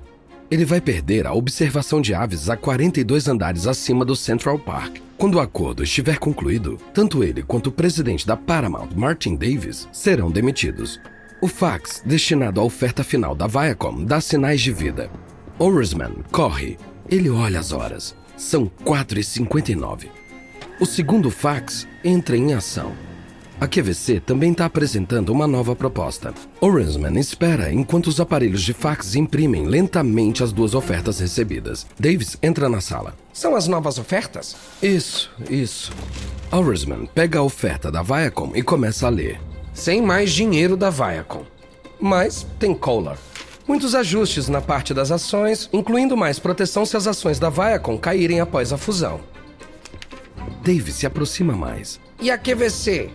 Ele 0.51 0.65
vai 0.65 0.81
perder 0.81 1.27
a 1.27 1.33
observação 1.33 2.01
de 2.01 2.13
aves 2.13 2.51
a 2.51 2.57
42 2.57 3.27
andares 3.27 3.67
acima 3.67 4.05
do 4.05 4.15
Central 4.15 4.59
Park. 4.59 4.99
Quando 5.17 5.37
o 5.37 5.41
acordo 5.41 5.83
estiver 5.83 6.19
concluído, 6.19 6.79
tanto 6.93 7.25
ele 7.25 7.43
quanto 7.43 7.69
o 7.69 7.73
presidente 7.73 8.27
da 8.27 8.37
Paramount, 8.37 8.91
Martin 8.95 9.35
Davis, 9.35 9.89
serão 9.93 10.31
demitidos. 10.31 11.01
O 11.41 11.49
fax, 11.49 12.03
destinado 12.05 12.61
à 12.61 12.65
oferta 12.65 13.03
final 13.03 13.35
da 13.35 13.47
Viacom, 13.47 14.05
dá 14.05 14.21
sinais 14.21 14.61
de 14.61 14.73
vida. 14.73 15.11
Orisman 15.59 16.17
corre. 16.31 16.77
Ele 17.09 17.31
olha 17.31 17.61
as 17.61 17.73
horas. 17.73 18.15
São 18.37 18.71
4h59. 18.85 20.09
O 20.81 20.85
segundo 20.87 21.31
fax 21.31 21.87
entra 22.05 22.37
em 22.37 22.53
ação. 22.55 22.93
A 23.63 23.69
QVC 23.69 24.19
também 24.19 24.51
está 24.51 24.65
apresentando 24.65 25.29
uma 25.31 25.47
nova 25.47 25.77
proposta. 25.77 26.35
Orangeman 26.61 27.17
espera 27.21 27.73
enquanto 27.73 28.09
os 28.09 28.19
aparelhos 28.19 28.61
de 28.61 28.73
fax 28.73 29.15
imprimem 29.15 29.67
lentamente 29.67 30.43
as 30.43 30.51
duas 30.51 30.75
ofertas 30.75 31.21
recebidas. 31.21 31.87
Davis 31.97 32.37
entra 32.43 32.69
na 32.69 32.81
sala. 32.81 33.15
São 33.33 33.55
as 33.55 33.69
novas 33.69 33.99
ofertas? 33.99 34.57
Isso, 34.83 35.31
isso. 35.49 35.93
Orangeman 36.51 37.07
pega 37.07 37.39
a 37.39 37.43
oferta 37.45 37.89
da 37.89 38.03
Viacom 38.03 38.51
e 38.53 38.65
começa 38.65 39.07
a 39.07 39.11
ler. 39.11 39.41
Sem 39.73 40.03
mais 40.03 40.33
dinheiro 40.33 40.77
da 40.77 40.91
Viacom. 40.91 41.45
Mas 42.01 42.45
tem 42.59 42.75
Kohler. 42.75 43.17
Muitos 43.65 43.95
ajustes 43.95 44.49
na 44.49 44.61
parte 44.61 44.93
das 44.93 45.13
ações, 45.13 45.71
incluindo 45.73 46.17
mais 46.17 46.41
proteção 46.41 46.85
se 46.85 46.97
as 46.97 47.07
ações 47.07 47.39
da 47.39 47.49
Viacom 47.49 47.97
caírem 47.97 48.41
após 48.41 48.73
a 48.73 48.77
fusão. 48.77 49.21
Davis 50.65 50.97
se 50.97 51.07
aproxima 51.07 51.55
mais. 51.55 52.01
E 52.21 52.29
a 52.29 52.37
QVC? 52.37 53.09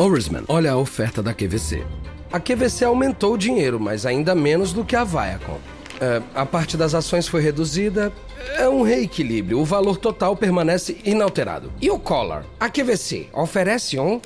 Orisman 0.00 0.44
olha 0.48 0.72
a 0.72 0.78
oferta 0.78 1.22
da 1.22 1.34
QVC. 1.34 1.84
A 2.32 2.40
QVC 2.40 2.86
aumentou 2.86 3.34
o 3.34 3.36
dinheiro, 3.36 3.78
mas 3.78 4.06
ainda 4.06 4.34
menos 4.34 4.72
do 4.72 4.82
que 4.82 4.96
a 4.96 5.04
Viacom. 5.04 5.58
É, 6.00 6.22
a 6.34 6.46
parte 6.46 6.74
das 6.74 6.94
ações 6.94 7.28
foi 7.28 7.42
reduzida. 7.42 8.10
É 8.56 8.66
um 8.66 8.80
reequilíbrio. 8.80 9.60
O 9.60 9.64
valor 9.64 9.98
total 9.98 10.34
permanece 10.34 10.96
inalterado. 11.04 11.70
E 11.82 11.90
o 11.90 11.98
Collar? 11.98 12.46
A 12.58 12.70
QVC 12.70 13.28
oferece 13.34 14.00
um? 14.00 14.18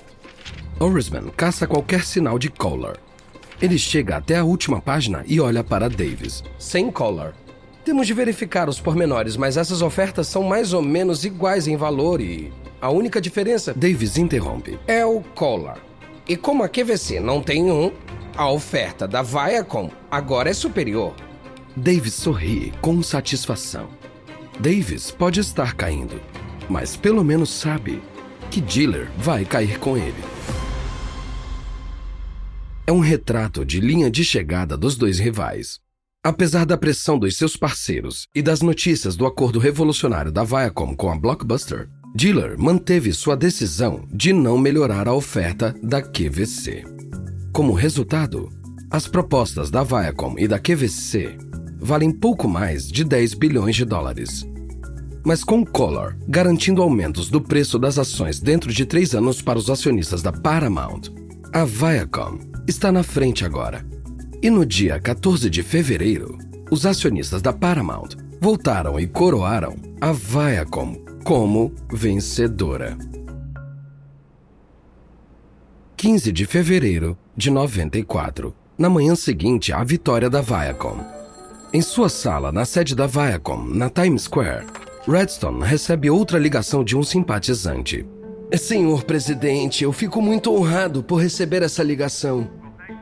Orisman 0.78 1.28
caça 1.36 1.66
qualquer 1.66 2.04
sinal 2.04 2.38
de 2.38 2.50
Collar. 2.50 2.96
Ele 3.60 3.76
chega 3.76 4.18
até 4.18 4.38
a 4.38 4.44
última 4.44 4.80
página 4.80 5.24
e 5.26 5.40
olha 5.40 5.64
para 5.64 5.90
Davis. 5.90 6.44
Sem 6.56 6.88
Collar. 6.88 7.34
Temos 7.84 8.06
de 8.06 8.14
verificar 8.14 8.68
os 8.68 8.78
pormenores, 8.78 9.36
mas 9.36 9.56
essas 9.56 9.82
ofertas 9.82 10.28
são 10.28 10.44
mais 10.44 10.72
ou 10.72 10.82
menos 10.82 11.24
iguais 11.24 11.66
em 11.66 11.76
valor 11.76 12.20
e 12.20 12.52
a 12.84 12.90
única 12.90 13.18
diferença. 13.18 13.72
Davis 13.72 14.18
interrompe. 14.18 14.78
É 14.86 15.06
o 15.06 15.22
Collar. 15.34 15.78
E 16.28 16.36
como 16.36 16.62
a 16.62 16.68
QVC 16.68 17.18
não 17.18 17.42
tem 17.42 17.70
um, 17.70 17.90
a 18.36 18.50
oferta 18.50 19.08
da 19.08 19.22
Viacom 19.22 19.90
agora 20.10 20.50
é 20.50 20.52
superior. 20.52 21.14
Davis 21.74 22.12
sorri 22.12 22.74
com 22.82 23.02
satisfação. 23.02 23.88
Davis 24.60 25.10
pode 25.10 25.40
estar 25.40 25.74
caindo, 25.74 26.20
mas 26.68 26.94
pelo 26.94 27.24
menos 27.24 27.48
sabe 27.48 28.02
que 28.50 28.60
Diller 28.60 29.10
vai 29.16 29.46
cair 29.46 29.78
com 29.78 29.96
ele. 29.96 30.22
É 32.86 32.92
um 32.92 33.00
retrato 33.00 33.64
de 33.64 33.80
linha 33.80 34.10
de 34.10 34.22
chegada 34.22 34.76
dos 34.76 34.94
dois 34.94 35.18
rivais. 35.18 35.80
Apesar 36.22 36.66
da 36.66 36.76
pressão 36.76 37.18
dos 37.18 37.38
seus 37.38 37.56
parceiros 37.56 38.28
e 38.34 38.42
das 38.42 38.60
notícias 38.60 39.16
do 39.16 39.24
acordo 39.24 39.58
revolucionário 39.58 40.30
da 40.30 40.44
Viacom 40.44 40.94
com 40.94 41.10
a 41.10 41.18
Blockbuster, 41.18 41.88
Diller 42.16 42.54
manteve 42.56 43.12
sua 43.12 43.36
decisão 43.36 44.04
de 44.08 44.32
não 44.32 44.56
melhorar 44.56 45.08
a 45.08 45.12
oferta 45.12 45.74
da 45.82 46.00
QVC. 46.00 46.84
Como 47.52 47.72
resultado, 47.72 48.48
as 48.88 49.08
propostas 49.08 49.68
da 49.68 49.82
Viacom 49.82 50.36
e 50.38 50.46
da 50.46 50.60
QVC 50.60 51.36
valem 51.76 52.12
pouco 52.12 52.46
mais 52.48 52.86
de 52.86 53.02
10 53.02 53.34
bilhões 53.34 53.74
de 53.74 53.84
dólares. 53.84 54.46
Mas 55.24 55.42
com 55.42 55.66
Color 55.66 56.16
garantindo 56.28 56.82
aumentos 56.82 57.28
do 57.28 57.40
preço 57.40 57.80
das 57.80 57.98
ações 57.98 58.38
dentro 58.38 58.72
de 58.72 58.86
três 58.86 59.12
anos 59.12 59.42
para 59.42 59.58
os 59.58 59.68
acionistas 59.68 60.22
da 60.22 60.30
Paramount, 60.30 61.10
a 61.52 61.64
Viacom 61.64 62.38
está 62.68 62.92
na 62.92 63.02
frente 63.02 63.44
agora. 63.44 63.84
E 64.40 64.48
no 64.50 64.64
dia 64.64 65.00
14 65.00 65.50
de 65.50 65.64
fevereiro, 65.64 66.38
os 66.70 66.86
acionistas 66.86 67.42
da 67.42 67.52
Paramount 67.52 68.10
voltaram 68.40 69.00
e 69.00 69.06
coroaram 69.08 69.74
a 70.00 70.12
Viacom 70.12 71.03
como 71.24 71.72
vencedora. 71.90 72.98
15 75.96 76.30
de 76.30 76.44
fevereiro 76.44 77.16
de 77.34 77.50
94, 77.50 78.54
na 78.76 78.90
manhã 78.90 79.14
seguinte 79.14 79.72
à 79.72 79.82
vitória 79.82 80.28
da 80.28 80.42
Viacom. 80.42 80.98
Em 81.72 81.80
sua 81.80 82.10
sala, 82.10 82.52
na 82.52 82.66
sede 82.66 82.94
da 82.94 83.06
Viacom, 83.06 83.64
na 83.64 83.88
Times 83.88 84.24
Square, 84.24 84.66
Redstone 85.08 85.64
recebe 85.64 86.10
outra 86.10 86.38
ligação 86.38 86.84
de 86.84 86.94
um 86.94 87.02
simpatizante. 87.02 88.06
Senhor 88.54 89.02
presidente, 89.04 89.82
eu 89.82 89.92
fico 89.92 90.20
muito 90.20 90.54
honrado 90.54 91.02
por 91.02 91.16
receber 91.16 91.62
essa 91.62 91.82
ligação. 91.82 92.50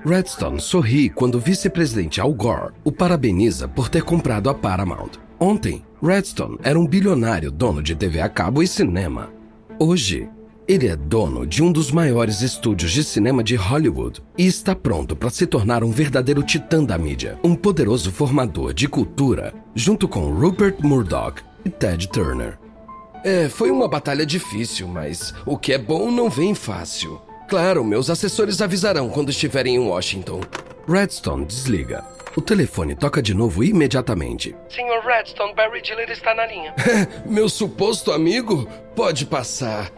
Redstone 0.06 0.61
sorri 0.61 1.11
quando 1.11 1.35
o 1.35 1.40
vice-presidente 1.40 2.20
Al 2.20 2.32
Gore 2.32 2.72
o 2.85 2.92
parabeniza 2.92 3.66
por 3.66 3.88
ter 3.88 4.04
comprado 4.04 4.48
a 4.48 4.54
Paramount. 4.54 5.11
Ontem, 5.40 5.85
Redstone 6.03 6.59
era 6.65 6.77
um 6.77 6.85
bilionário 6.85 7.49
dono 7.49 7.81
de 7.81 7.95
TV 7.95 8.21
a 8.21 8.29
cabo 8.29 8.61
e 8.61 8.67
cinema. 8.67 9.33
Hoje, 9.79 10.29
ele 10.67 10.88
é 10.88 10.97
dono 10.97 11.47
de 11.47 11.62
um 11.62 11.71
dos 11.71 11.93
maiores 11.93 12.43
estúdios 12.43 12.91
de 12.91 13.05
cinema 13.05 13.43
de 13.43 13.55
Hollywood 13.55 14.21
e 14.37 14.45
está 14.45 14.75
pronto 14.75 15.15
para 15.15 15.31
se 15.31 15.47
tornar 15.47 15.85
um 15.85 15.93
verdadeiro 15.93 16.43
titã 16.43 16.83
da 16.83 16.99
mídia, 16.99 17.38
um 17.45 17.55
poderoso 17.55 18.11
formador 18.11 18.75
de 18.75 18.88
cultura, 18.88 19.55
junto 19.77 20.09
com 20.09 20.33
Rupert 20.33 20.75
Murdoch 20.83 21.41
e 21.65 21.71
Ted 21.71 22.09
Turner. 22.09 22.59
É, 23.23 23.49
foi 23.49 23.71
uma 23.71 23.87
batalha 23.87 24.27
difícil, 24.27 24.88
mas 24.88 25.33
o 25.47 25.57
que 25.57 25.73
é 25.73 25.79
bom 25.79 26.11
não 26.11 26.29
vem 26.29 26.53
fácil. 26.53 27.21
Claro, 27.49 27.85
meus 27.85 28.11
assessores 28.11 28.61
avisarão 28.61 29.09
quando 29.09 29.31
estiverem 29.31 29.77
em 29.77 29.79
Washington. 29.79 30.41
Redstone 30.88 31.45
desliga. 31.45 32.05
O 32.35 32.40
telefone 32.40 32.95
toca 32.95 33.21
de 33.21 33.35
novo 33.35 33.62
imediatamente. 33.62 34.57
Senhor 34.71 35.05
Redstone, 35.05 35.55
Barry 35.55 35.83
Diller 35.83 36.11
está 36.11 36.35
na 36.35 36.47
linha. 36.47 36.75
Meu 37.27 37.49
suposto 37.49 38.11
amigo? 38.11 38.66
Pode 38.97 39.27
passar. 39.27 39.90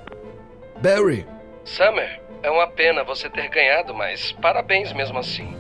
Barry. 0.82 1.24
Summer, 1.64 2.20
é 2.42 2.50
uma 2.50 2.66
pena 2.66 3.04
você 3.04 3.30
ter 3.30 3.48
ganhado, 3.48 3.94
mas 3.94 4.32
parabéns 4.32 4.92
mesmo 4.92 5.18
assim. 5.18 5.54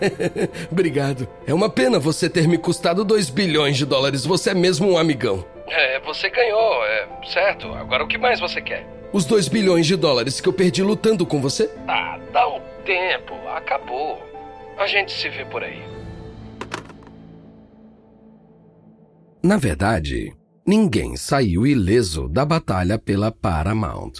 Obrigado. 0.70 1.26
É 1.46 1.54
uma 1.54 1.70
pena 1.70 1.98
você 1.98 2.28
ter 2.28 2.46
me 2.46 2.58
custado 2.58 3.04
2 3.04 3.30
bilhões 3.30 3.76
de 3.78 3.86
dólares. 3.86 4.26
Você 4.26 4.50
é 4.50 4.54
mesmo 4.54 4.86
um 4.86 4.98
amigão. 4.98 5.44
É, 5.66 5.98
você 6.00 6.28
ganhou, 6.28 6.84
é 6.84 7.08
certo. 7.26 7.72
Agora 7.74 8.04
o 8.04 8.06
que 8.06 8.18
mais 8.18 8.38
você 8.38 8.60
quer? 8.60 8.86
Os 9.12 9.24
2 9.24 9.48
bilhões 9.48 9.86
de 9.86 9.96
dólares 9.96 10.40
que 10.40 10.48
eu 10.48 10.52
perdi 10.52 10.82
lutando 10.82 11.24
com 11.24 11.40
você? 11.40 11.70
Ah, 11.88 12.18
dá 12.32 12.46
um 12.46 12.60
tempo. 12.84 13.34
Acabou. 13.48 14.22
A 14.76 14.86
gente 14.86 15.10
se 15.10 15.28
vê 15.30 15.44
por 15.46 15.64
aí. 15.64 15.82
Na 19.42 19.56
verdade, 19.56 20.32
ninguém 20.66 21.16
saiu 21.16 21.66
ileso 21.66 22.28
da 22.28 22.44
batalha 22.44 22.98
pela 22.98 23.30
Paramount. 23.30 24.14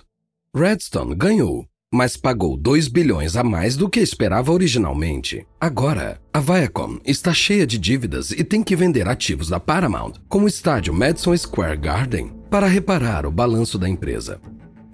Redstone 0.55 1.15
ganhou, 1.15 1.67
mas 1.93 2.17
pagou 2.17 2.57
2 2.57 2.89
bilhões 2.89 3.37
a 3.37 3.43
mais 3.43 3.77
do 3.77 3.89
que 3.89 3.99
esperava 3.99 4.53
originalmente. 4.53 5.45
Agora, 5.61 6.21
a 6.33 6.39
Viacom 6.39 6.99
está 7.05 7.35
cheia 7.35 7.67
de 7.67 7.79
dívidas 7.79 8.31
e 8.31 8.45
tem 8.45 8.63
que 8.63 8.77
vender 8.77 9.09
ativos 9.09 9.49
da 9.49 9.59
Paramount, 9.59 10.15
como 10.29 10.45
o 10.45 10.49
estádio 10.49 10.95
Madison 10.95 11.37
Square 11.37 11.79
Garden, 11.79 12.33
para 12.49 12.67
reparar 12.67 13.27
o 13.27 13.31
balanço 13.33 13.79
da 13.79 13.89
empresa. 13.89 14.41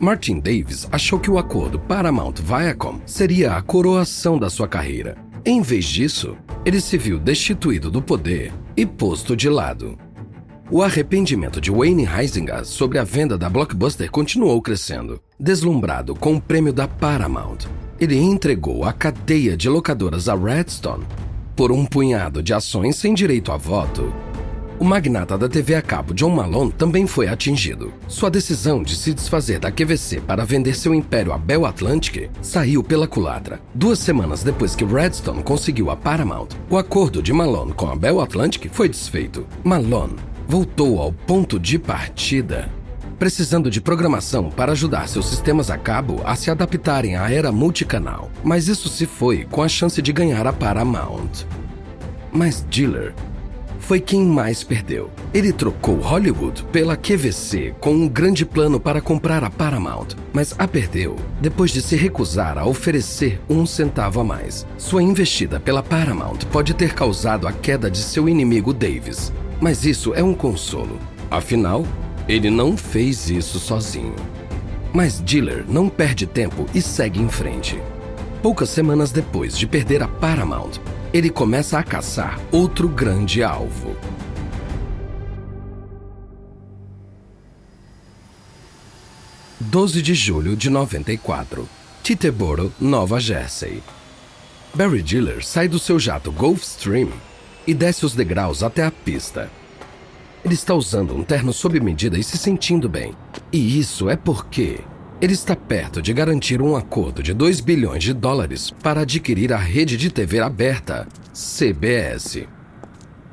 Martin 0.00 0.40
Davis 0.40 0.88
achou 0.90 1.20
que 1.20 1.30
o 1.30 1.38
acordo 1.38 1.78
Paramount-Viacom 1.78 3.00
seria 3.06 3.56
a 3.56 3.62
coroação 3.62 4.38
da 4.38 4.48
sua 4.48 4.66
carreira. 4.66 5.16
Em 5.44 5.60
vez 5.60 5.84
disso, 5.84 6.36
ele 6.64 6.80
se 6.80 6.96
viu 6.96 7.18
destituído 7.18 7.90
do 7.90 8.00
poder 8.00 8.52
e 8.76 8.86
posto 8.86 9.36
de 9.36 9.48
lado. 9.48 9.98
O 10.70 10.82
arrependimento 10.82 11.60
de 11.60 11.70
Wayne 11.70 12.06
Heisinger 12.06 12.64
sobre 12.64 12.98
a 12.98 13.04
venda 13.04 13.36
da 13.36 13.50
Blockbuster 13.50 14.10
continuou 14.10 14.62
crescendo. 14.62 15.20
Deslumbrado 15.38 16.14
com 16.14 16.36
o 16.36 16.40
prêmio 16.40 16.72
da 16.72 16.88
Paramount, 16.88 17.58
ele 18.00 18.16
entregou 18.16 18.82
a 18.82 18.92
cadeia 18.92 19.58
de 19.58 19.68
locadoras 19.68 20.26
a 20.26 20.34
Redstone 20.34 21.04
por 21.54 21.70
um 21.70 21.84
punhado 21.84 22.42
de 22.42 22.54
ações 22.54 22.96
sem 22.96 23.12
direito 23.12 23.52
a 23.52 23.58
voto. 23.58 24.10
O 24.78 24.84
magnata 24.84 25.36
da 25.36 25.50
TV 25.50 25.74
a 25.74 25.82
cabo 25.82 26.14
John 26.14 26.30
Malone 26.30 26.72
também 26.72 27.06
foi 27.06 27.28
atingido. 27.28 27.92
Sua 28.08 28.30
decisão 28.30 28.82
de 28.82 28.96
se 28.96 29.12
desfazer 29.12 29.60
da 29.60 29.70
QVC 29.70 30.22
para 30.22 30.46
vender 30.46 30.74
seu 30.74 30.94
império 30.94 31.32
a 31.34 31.38
Bell 31.38 31.66
Atlantic 31.66 32.30
saiu 32.40 32.82
pela 32.82 33.06
culatra. 33.06 33.60
Duas 33.74 33.98
semanas 33.98 34.42
depois 34.42 34.74
que 34.74 34.84
Redstone 34.84 35.42
conseguiu 35.42 35.90
a 35.90 35.96
Paramount, 35.96 36.48
o 36.70 36.78
acordo 36.78 37.22
de 37.22 37.34
Malone 37.34 37.74
com 37.74 37.88
a 37.90 37.94
Bell 37.94 38.20
Atlantic 38.20 38.68
foi 38.72 38.88
desfeito. 38.88 39.46
Malone 39.62 40.16
voltou 40.46 41.00
ao 41.00 41.12
ponto 41.12 41.58
de 41.58 41.78
partida, 41.78 42.70
precisando 43.18 43.70
de 43.70 43.80
programação 43.80 44.50
para 44.50 44.72
ajudar 44.72 45.08
seus 45.08 45.28
sistemas 45.28 45.70
a 45.70 45.78
cabo 45.78 46.20
a 46.24 46.34
se 46.34 46.50
adaptarem 46.50 47.16
à 47.16 47.30
era 47.30 47.50
multicanal. 47.50 48.30
Mas 48.42 48.68
isso 48.68 48.88
se 48.88 49.06
foi 49.06 49.44
com 49.44 49.62
a 49.62 49.68
chance 49.68 50.00
de 50.02 50.12
ganhar 50.12 50.46
a 50.46 50.52
Paramount. 50.52 51.46
Mas 52.32 52.64
Diller 52.68 53.14
foi 53.84 54.00
quem 54.00 54.24
mais 54.24 54.64
perdeu. 54.64 55.10
Ele 55.32 55.52
trocou 55.52 55.96
Hollywood 55.96 56.64
pela 56.72 56.96
QVC 56.96 57.74
com 57.78 57.92
um 57.92 58.08
grande 58.08 58.46
plano 58.46 58.80
para 58.80 59.00
comprar 59.00 59.44
a 59.44 59.50
Paramount, 59.50 60.08
mas 60.32 60.54
a 60.58 60.66
perdeu 60.66 61.16
depois 61.40 61.70
de 61.70 61.82
se 61.82 61.94
recusar 61.94 62.56
a 62.56 62.64
oferecer 62.64 63.38
um 63.48 63.66
centavo 63.66 64.20
a 64.20 64.24
mais. 64.24 64.66
Sua 64.78 65.02
investida 65.02 65.60
pela 65.60 65.82
Paramount 65.82 66.38
pode 66.50 66.72
ter 66.72 66.94
causado 66.94 67.46
a 67.46 67.52
queda 67.52 67.90
de 67.90 67.98
seu 67.98 68.26
inimigo 68.26 68.72
Davis, 68.72 69.30
mas 69.64 69.86
isso 69.86 70.12
é 70.12 70.22
um 70.22 70.34
consolo. 70.34 70.98
Afinal, 71.30 71.86
ele 72.28 72.50
não 72.50 72.76
fez 72.76 73.30
isso 73.30 73.58
sozinho. 73.58 74.14
Mas 74.92 75.22
Diller 75.24 75.64
não 75.66 75.88
perde 75.88 76.26
tempo 76.26 76.66
e 76.74 76.82
segue 76.82 77.18
em 77.18 77.30
frente. 77.30 77.80
Poucas 78.42 78.68
semanas 78.68 79.10
depois 79.10 79.56
de 79.56 79.66
perder 79.66 80.02
a 80.02 80.06
Paramount, 80.06 80.72
ele 81.14 81.30
começa 81.30 81.78
a 81.78 81.82
caçar 81.82 82.38
outro 82.52 82.86
grande 82.90 83.42
alvo. 83.42 83.96
Doze 89.58 90.02
de 90.02 90.12
julho 90.12 90.54
de 90.54 90.68
94, 90.68 91.66
Titeboro, 92.02 92.70
Nova 92.78 93.18
Jersey. 93.18 93.82
Barry 94.74 95.00
Diller 95.00 95.42
sai 95.42 95.68
do 95.68 95.78
seu 95.78 95.98
jato 95.98 96.30
Gulfstream 96.30 97.08
e 97.66 97.74
desce 97.74 98.04
os 98.04 98.14
degraus 98.14 98.62
até 98.62 98.84
a 98.84 98.90
pista. 98.90 99.50
Ele 100.44 100.54
está 100.54 100.74
usando 100.74 101.14
um 101.14 101.22
terno 101.22 101.52
sob 101.52 101.80
medida 101.80 102.18
e 102.18 102.22
se 102.22 102.36
sentindo 102.36 102.88
bem. 102.88 103.14
E 103.50 103.78
isso 103.78 104.10
é 104.10 104.16
porque 104.16 104.80
ele 105.20 105.32
está 105.32 105.56
perto 105.56 106.02
de 106.02 106.12
garantir 106.12 106.60
um 106.60 106.76
acordo 106.76 107.22
de 107.22 107.32
2 107.32 107.60
bilhões 107.60 108.02
de 108.02 108.12
dólares 108.12 108.70
para 108.82 109.00
adquirir 109.00 109.52
a 109.52 109.56
rede 109.56 109.96
de 109.96 110.10
TV 110.10 110.40
aberta, 110.40 111.08
CBS. 111.32 112.46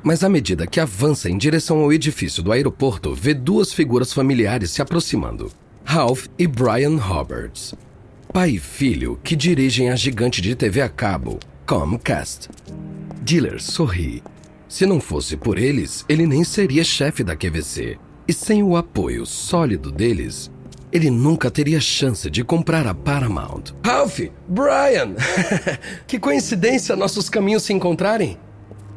Mas 0.02 0.24
à 0.24 0.28
medida 0.28 0.66
que 0.66 0.80
avança 0.80 1.28
em 1.28 1.36
direção 1.36 1.80
ao 1.80 1.92
edifício 1.92 2.42
do 2.42 2.50
aeroporto, 2.50 3.14
vê 3.14 3.34
duas 3.34 3.72
figuras 3.72 4.12
familiares 4.12 4.70
se 4.70 4.80
aproximando: 4.80 5.52
Ralph 5.84 6.26
e 6.38 6.46
Brian 6.46 6.96
Roberts, 6.96 7.74
pai 8.32 8.52
e 8.52 8.58
filho 8.58 9.20
que 9.22 9.36
dirigem 9.36 9.90
a 9.90 9.96
gigante 9.96 10.40
de 10.40 10.54
TV 10.54 10.80
a 10.80 10.88
cabo, 10.88 11.38
Comcast. 11.66 12.48
Diller 13.22 13.62
sorri. 13.62 14.20
Se 14.68 14.84
não 14.84 15.00
fosse 15.00 15.36
por 15.36 15.56
eles, 15.56 16.04
ele 16.08 16.26
nem 16.26 16.42
seria 16.42 16.82
chefe 16.82 17.22
da 17.22 17.36
QVC. 17.36 17.96
E 18.26 18.32
sem 18.32 18.64
o 18.64 18.76
apoio 18.76 19.24
sólido 19.24 19.92
deles, 19.92 20.50
ele 20.90 21.08
nunca 21.08 21.48
teria 21.48 21.80
chance 21.80 22.28
de 22.28 22.42
comprar 22.42 22.84
a 22.84 22.92
Paramount. 22.92 23.74
Ralph, 23.84 24.18
Brian! 24.48 25.14
que 26.04 26.18
coincidência 26.18 26.96
nossos 26.96 27.30
caminhos 27.30 27.62
se 27.62 27.72
encontrarem. 27.72 28.36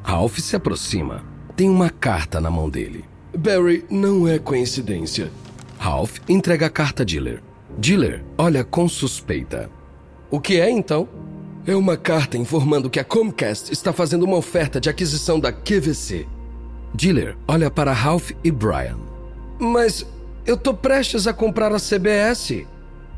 Ralph 0.01 0.39
se 0.39 0.55
aproxima. 0.55 1.23
Tem 1.55 1.69
uma 1.69 1.91
carta 1.91 2.41
na 2.41 2.49
mão 2.49 2.67
dele. 2.67 3.05
Barry, 3.37 3.85
não 3.91 4.27
é 4.27 4.39
coincidência. 4.39 5.31
Ralph 5.77 6.17
entrega 6.27 6.65
a 6.65 6.69
carta 6.71 7.03
a 7.03 7.05
Diller. 7.05 7.43
Diller 7.77 8.23
olha 8.39 8.63
com 8.63 8.89
suspeita. 8.89 9.69
O 10.31 10.39
que 10.39 10.59
é 10.59 10.67
então? 10.67 11.07
É 11.67 11.75
uma 11.75 11.97
carta 11.97 12.37
informando 12.37 12.91
que 12.91 12.99
a 12.99 13.03
Comcast 13.03 13.73
está 13.73 13.91
fazendo 13.91 14.21
uma 14.21 14.37
oferta 14.37 14.79
de 14.79 14.87
aquisição 14.87 15.39
da 15.39 15.51
QVC. 15.51 16.27
Diller 16.93 17.35
olha 17.47 17.71
para 17.71 17.91
Ralph 17.91 18.33
e 18.43 18.51
Brian. 18.51 18.99
Mas 19.57 20.05
eu 20.45 20.57
tô 20.57 20.75
prestes 20.75 21.25
a 21.25 21.33
comprar 21.33 21.73
a 21.73 21.79
CBS. 21.79 22.67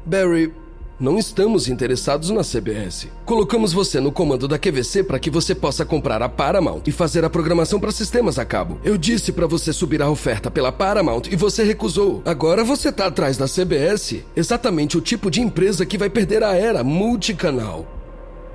Barry, 0.05 0.53
não 0.97 1.19
estamos 1.19 1.67
interessados 1.67 2.29
na 2.29 2.41
CBS. 2.41 3.09
Colocamos 3.25 3.73
você 3.73 3.99
no 3.99 4.13
comando 4.13 4.47
da 4.47 4.57
QVC 4.57 5.03
para 5.03 5.19
que 5.19 5.29
você 5.29 5.53
possa 5.53 5.83
comprar 5.83 6.21
a 6.21 6.29
Paramount 6.29 6.83
e 6.87 6.91
fazer 6.93 7.25
a 7.25 7.29
programação 7.29 7.81
para 7.81 7.91
sistemas 7.91 8.39
a 8.39 8.45
cabo. 8.45 8.79
Eu 8.81 8.97
disse 8.97 9.33
para 9.33 9.45
você 9.45 9.73
subir 9.73 10.01
a 10.01 10.09
oferta 10.09 10.49
pela 10.49 10.71
Paramount 10.71 11.23
e 11.29 11.35
você 11.35 11.65
recusou. 11.65 12.21
Agora 12.23 12.63
você 12.63 12.93
tá 12.93 13.07
atrás 13.07 13.35
da 13.35 13.45
CBS, 13.45 14.23
exatamente 14.33 14.97
o 14.97 15.01
tipo 15.01 15.29
de 15.29 15.41
empresa 15.41 15.85
que 15.85 15.97
vai 15.97 16.09
perder 16.09 16.43
a 16.43 16.55
era 16.55 16.81
multicanal. 16.81 17.96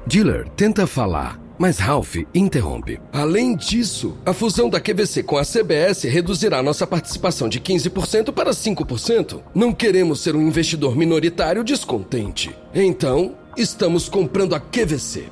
Diller 0.07 0.49
tenta 0.57 0.85
falar, 0.85 1.39
mas 1.57 1.79
Ralph 1.79 2.17
interrompe. 2.35 3.01
Além 3.13 3.55
disso, 3.55 4.19
a 4.27 4.33
fusão 4.33 4.69
da 4.69 4.81
QVC 4.81 5.23
com 5.23 5.39
a 5.39 5.45
CBS 5.45 6.03
reduzirá 6.03 6.61
nossa 6.61 6.87
participação 6.87 7.49
de 7.49 7.61
15% 7.61 8.33
para 8.33 8.51
5%. 8.51 9.41
Não 9.55 9.73
queremos 9.73 10.21
ser 10.21 10.35
um 10.35 10.43
investidor 10.43 10.97
minoritário 10.97 11.63
descontente. 11.63 12.55
Então, 12.75 13.37
estamos 13.57 14.09
comprando 14.09 14.57
a 14.57 14.61
QVC. 14.61 15.27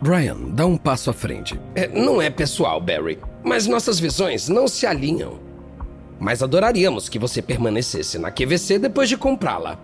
Brian 0.00 0.36
dá 0.50 0.64
um 0.64 0.76
passo 0.76 1.10
à 1.10 1.12
frente. 1.12 1.58
É, 1.74 1.88
não 1.88 2.22
é 2.22 2.30
pessoal, 2.30 2.80
Barry, 2.80 3.18
mas 3.42 3.66
nossas 3.66 3.98
visões 3.98 4.48
não 4.48 4.68
se 4.68 4.86
alinham. 4.86 5.40
Mas 6.20 6.40
adoraríamos 6.40 7.08
que 7.08 7.18
você 7.18 7.42
permanecesse 7.42 8.16
na 8.18 8.30
QVC 8.30 8.78
depois 8.78 9.08
de 9.08 9.16
comprá-la. 9.16 9.76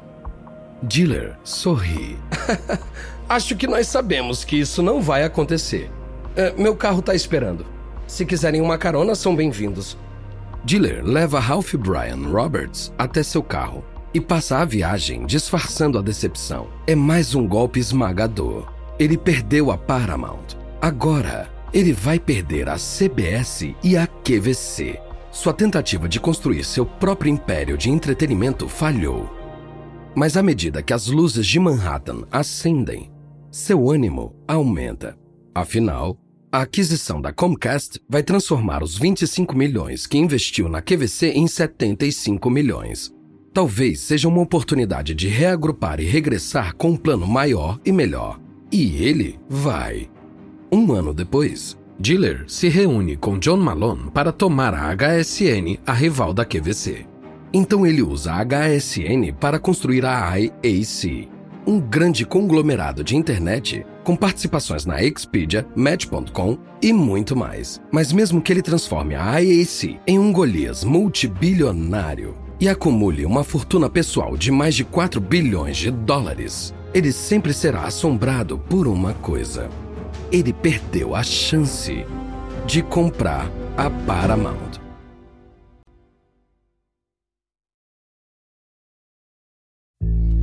Diller 0.82 1.36
sorri. 1.42 2.16
Acho 3.30 3.54
que 3.54 3.68
nós 3.68 3.86
sabemos 3.86 4.42
que 4.42 4.56
isso 4.56 4.82
não 4.82 5.00
vai 5.00 5.22
acontecer. 5.22 5.88
É, 6.34 6.52
meu 6.60 6.74
carro 6.74 7.00
tá 7.00 7.14
esperando. 7.14 7.64
Se 8.04 8.26
quiserem 8.26 8.60
uma 8.60 8.76
carona, 8.76 9.14
são 9.14 9.36
bem-vindos. 9.36 9.96
Diller 10.64 11.04
leva 11.04 11.38
Ralph 11.38 11.76
Brian 11.76 12.28
Roberts 12.28 12.92
até 12.98 13.22
seu 13.22 13.40
carro 13.40 13.84
e 14.12 14.20
passa 14.20 14.58
a 14.58 14.64
viagem 14.64 15.26
disfarçando 15.26 15.96
a 15.96 16.02
decepção. 16.02 16.66
É 16.88 16.96
mais 16.96 17.32
um 17.32 17.46
golpe 17.46 17.78
esmagador. 17.78 18.68
Ele 18.98 19.16
perdeu 19.16 19.70
a 19.70 19.78
Paramount. 19.78 20.56
Agora, 20.82 21.48
ele 21.72 21.92
vai 21.92 22.18
perder 22.18 22.68
a 22.68 22.74
CBS 22.74 23.76
e 23.80 23.96
a 23.96 24.08
QVC. 24.08 24.98
Sua 25.30 25.52
tentativa 25.52 26.08
de 26.08 26.18
construir 26.18 26.64
seu 26.64 26.84
próprio 26.84 27.30
império 27.30 27.78
de 27.78 27.90
entretenimento 27.90 28.68
falhou. 28.68 29.30
Mas 30.16 30.36
à 30.36 30.42
medida 30.42 30.82
que 30.82 30.92
as 30.92 31.06
luzes 31.06 31.46
de 31.46 31.60
Manhattan 31.60 32.24
acendem, 32.32 33.08
seu 33.50 33.90
ânimo 33.90 34.34
aumenta. 34.46 35.18
Afinal, 35.54 36.16
a 36.52 36.62
aquisição 36.62 37.20
da 37.20 37.32
Comcast 37.32 38.00
vai 38.08 38.22
transformar 38.22 38.82
os 38.82 38.96
25 38.96 39.56
milhões 39.56 40.06
que 40.06 40.18
investiu 40.18 40.68
na 40.68 40.80
QVC 40.80 41.30
em 41.30 41.46
75 41.46 42.48
milhões. 42.48 43.12
Talvez 43.52 44.00
seja 44.00 44.28
uma 44.28 44.40
oportunidade 44.40 45.14
de 45.14 45.28
reagrupar 45.28 46.00
e 46.00 46.04
regressar 46.04 46.74
com 46.76 46.90
um 46.90 46.96
plano 46.96 47.26
maior 47.26 47.80
e 47.84 47.90
melhor. 47.90 48.38
E 48.70 49.02
ele 49.02 49.38
vai. 49.48 50.08
Um 50.70 50.92
ano 50.92 51.12
depois, 51.12 51.76
Diller 51.98 52.44
se 52.46 52.68
reúne 52.68 53.16
com 53.16 53.38
John 53.38 53.56
Malone 53.56 54.10
para 54.12 54.30
tomar 54.32 54.72
a 54.72 54.94
HSN, 54.94 55.78
a 55.84 55.92
rival 55.92 56.32
da 56.32 56.44
QVC. 56.44 57.04
Então 57.52 57.84
ele 57.84 58.02
usa 58.02 58.32
a 58.32 58.44
HSN 58.44 59.32
para 59.38 59.58
construir 59.58 60.06
a 60.06 60.38
IAC, 60.38 61.28
um 61.66 61.80
grande 61.80 62.24
conglomerado 62.24 63.04
de 63.04 63.16
internet 63.16 63.84
com 64.02 64.16
participações 64.16 64.86
na 64.86 65.02
Expedia, 65.02 65.66
Match.com 65.74 66.58
e 66.82 66.92
muito 66.92 67.36
mais. 67.36 67.80
Mas 67.90 68.12
mesmo 68.12 68.40
que 68.40 68.52
ele 68.52 68.62
transforme 68.62 69.14
a 69.14 69.38
IAC 69.38 69.98
em 70.06 70.18
um 70.18 70.32
Golias 70.32 70.84
multibilionário 70.84 72.36
e 72.60 72.68
acumule 72.68 73.24
uma 73.24 73.42
fortuna 73.42 73.88
pessoal 73.88 74.36
de 74.36 74.50
mais 74.50 74.74
de 74.74 74.84
4 74.84 75.20
bilhões 75.20 75.76
de 75.76 75.90
dólares, 75.90 76.74
ele 76.92 77.12
sempre 77.12 77.52
será 77.52 77.82
assombrado 77.82 78.58
por 78.58 78.86
uma 78.86 79.14
coisa. 79.14 79.68
Ele 80.30 80.52
perdeu 80.52 81.14
a 81.14 81.22
chance 81.22 82.04
de 82.66 82.82
comprar 82.82 83.50
a 83.76 83.88
Paramount. 83.88 84.69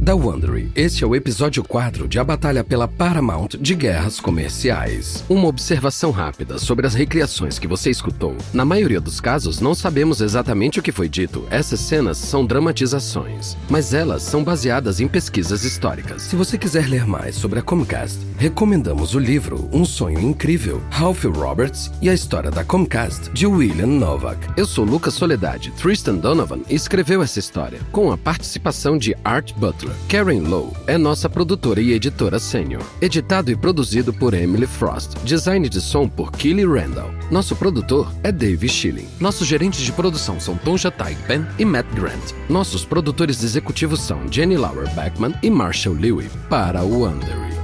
Da 0.07 0.15
Wondery, 0.15 0.71
este 0.73 1.03
é 1.03 1.07
o 1.07 1.13
episódio 1.13 1.61
4 1.65 2.07
de 2.07 2.17
A 2.17 2.23
Batalha 2.23 2.63
pela 2.63 2.87
Paramount 2.87 3.49
de 3.59 3.75
Guerras 3.75 4.21
Comerciais. 4.21 5.21
Uma 5.27 5.49
observação 5.49 6.11
rápida 6.11 6.57
sobre 6.57 6.87
as 6.87 6.93
recriações 6.93 7.59
que 7.59 7.67
você 7.67 7.89
escutou. 7.89 8.33
Na 8.53 8.63
maioria 8.63 9.01
dos 9.01 9.19
casos, 9.19 9.59
não 9.59 9.75
sabemos 9.75 10.21
exatamente 10.21 10.79
o 10.79 10.81
que 10.81 10.93
foi 10.93 11.09
dito. 11.09 11.45
Essas 11.49 11.81
cenas 11.81 12.17
são 12.17 12.45
dramatizações, 12.45 13.57
mas 13.69 13.93
elas 13.93 14.23
são 14.23 14.45
baseadas 14.45 15.01
em 15.01 15.09
pesquisas 15.09 15.65
históricas. 15.65 16.21
Se 16.21 16.37
você 16.37 16.57
quiser 16.57 16.87
ler 16.87 17.05
mais 17.05 17.35
sobre 17.35 17.59
a 17.59 17.61
Comcast, 17.61 18.17
recomendamos 18.37 19.13
o 19.13 19.19
livro 19.19 19.69
Um 19.73 19.83
Sonho 19.83 20.21
Incrível, 20.21 20.81
Ralph 20.89 21.25
Roberts 21.25 21.91
e 22.01 22.09
a 22.09 22.13
História 22.13 22.49
da 22.49 22.63
Comcast, 22.63 23.29
de 23.31 23.45
William 23.45 23.87
Novak. 23.87 24.39
Eu 24.55 24.65
sou 24.65 24.85
Lucas 24.85 25.15
Soledade. 25.15 25.71
Tristan 25.71 26.15
Donovan 26.15 26.61
escreveu 26.69 27.21
essa 27.21 27.39
história, 27.39 27.81
com 27.91 28.09
a 28.09 28.17
participação 28.17 28.97
de 28.97 29.13
Art 29.25 29.51
Butler. 29.57 29.96
Karen 30.07 30.41
Lowe 30.41 30.71
é 30.87 30.97
nossa 30.97 31.29
produtora 31.29 31.81
e 31.81 31.91
editora 31.91 32.39
sênior. 32.39 32.83
Editado 33.01 33.51
e 33.51 33.55
produzido 33.55 34.13
por 34.13 34.33
Emily 34.33 34.65
Frost. 34.65 35.15
Design 35.23 35.67
de 35.67 35.81
som 35.81 36.07
por 36.07 36.31
Kelly 36.31 36.65
Randall. 36.65 37.11
Nosso 37.29 37.55
produtor 37.55 38.11
é 38.23 38.31
Dave 38.31 38.69
Schilling. 38.69 39.07
Nossos 39.19 39.47
gerentes 39.47 39.81
de 39.81 39.91
produção 39.91 40.39
são 40.39 40.57
Tom 40.57 40.77
Jatai 40.77 41.17
Ben 41.27 41.45
e 41.59 41.65
Matt 41.65 41.87
Grant. 41.93 42.33
Nossos 42.49 42.85
produtores 42.85 43.43
executivos 43.43 43.99
são 44.01 44.21
Jenny 44.31 44.57
Lauer 44.57 44.89
Beckman 44.93 45.33
e 45.43 45.49
Marshall 45.49 45.95
Lewy 45.95 46.29
para 46.49 46.83
o 46.83 47.05
Under. 47.05 47.56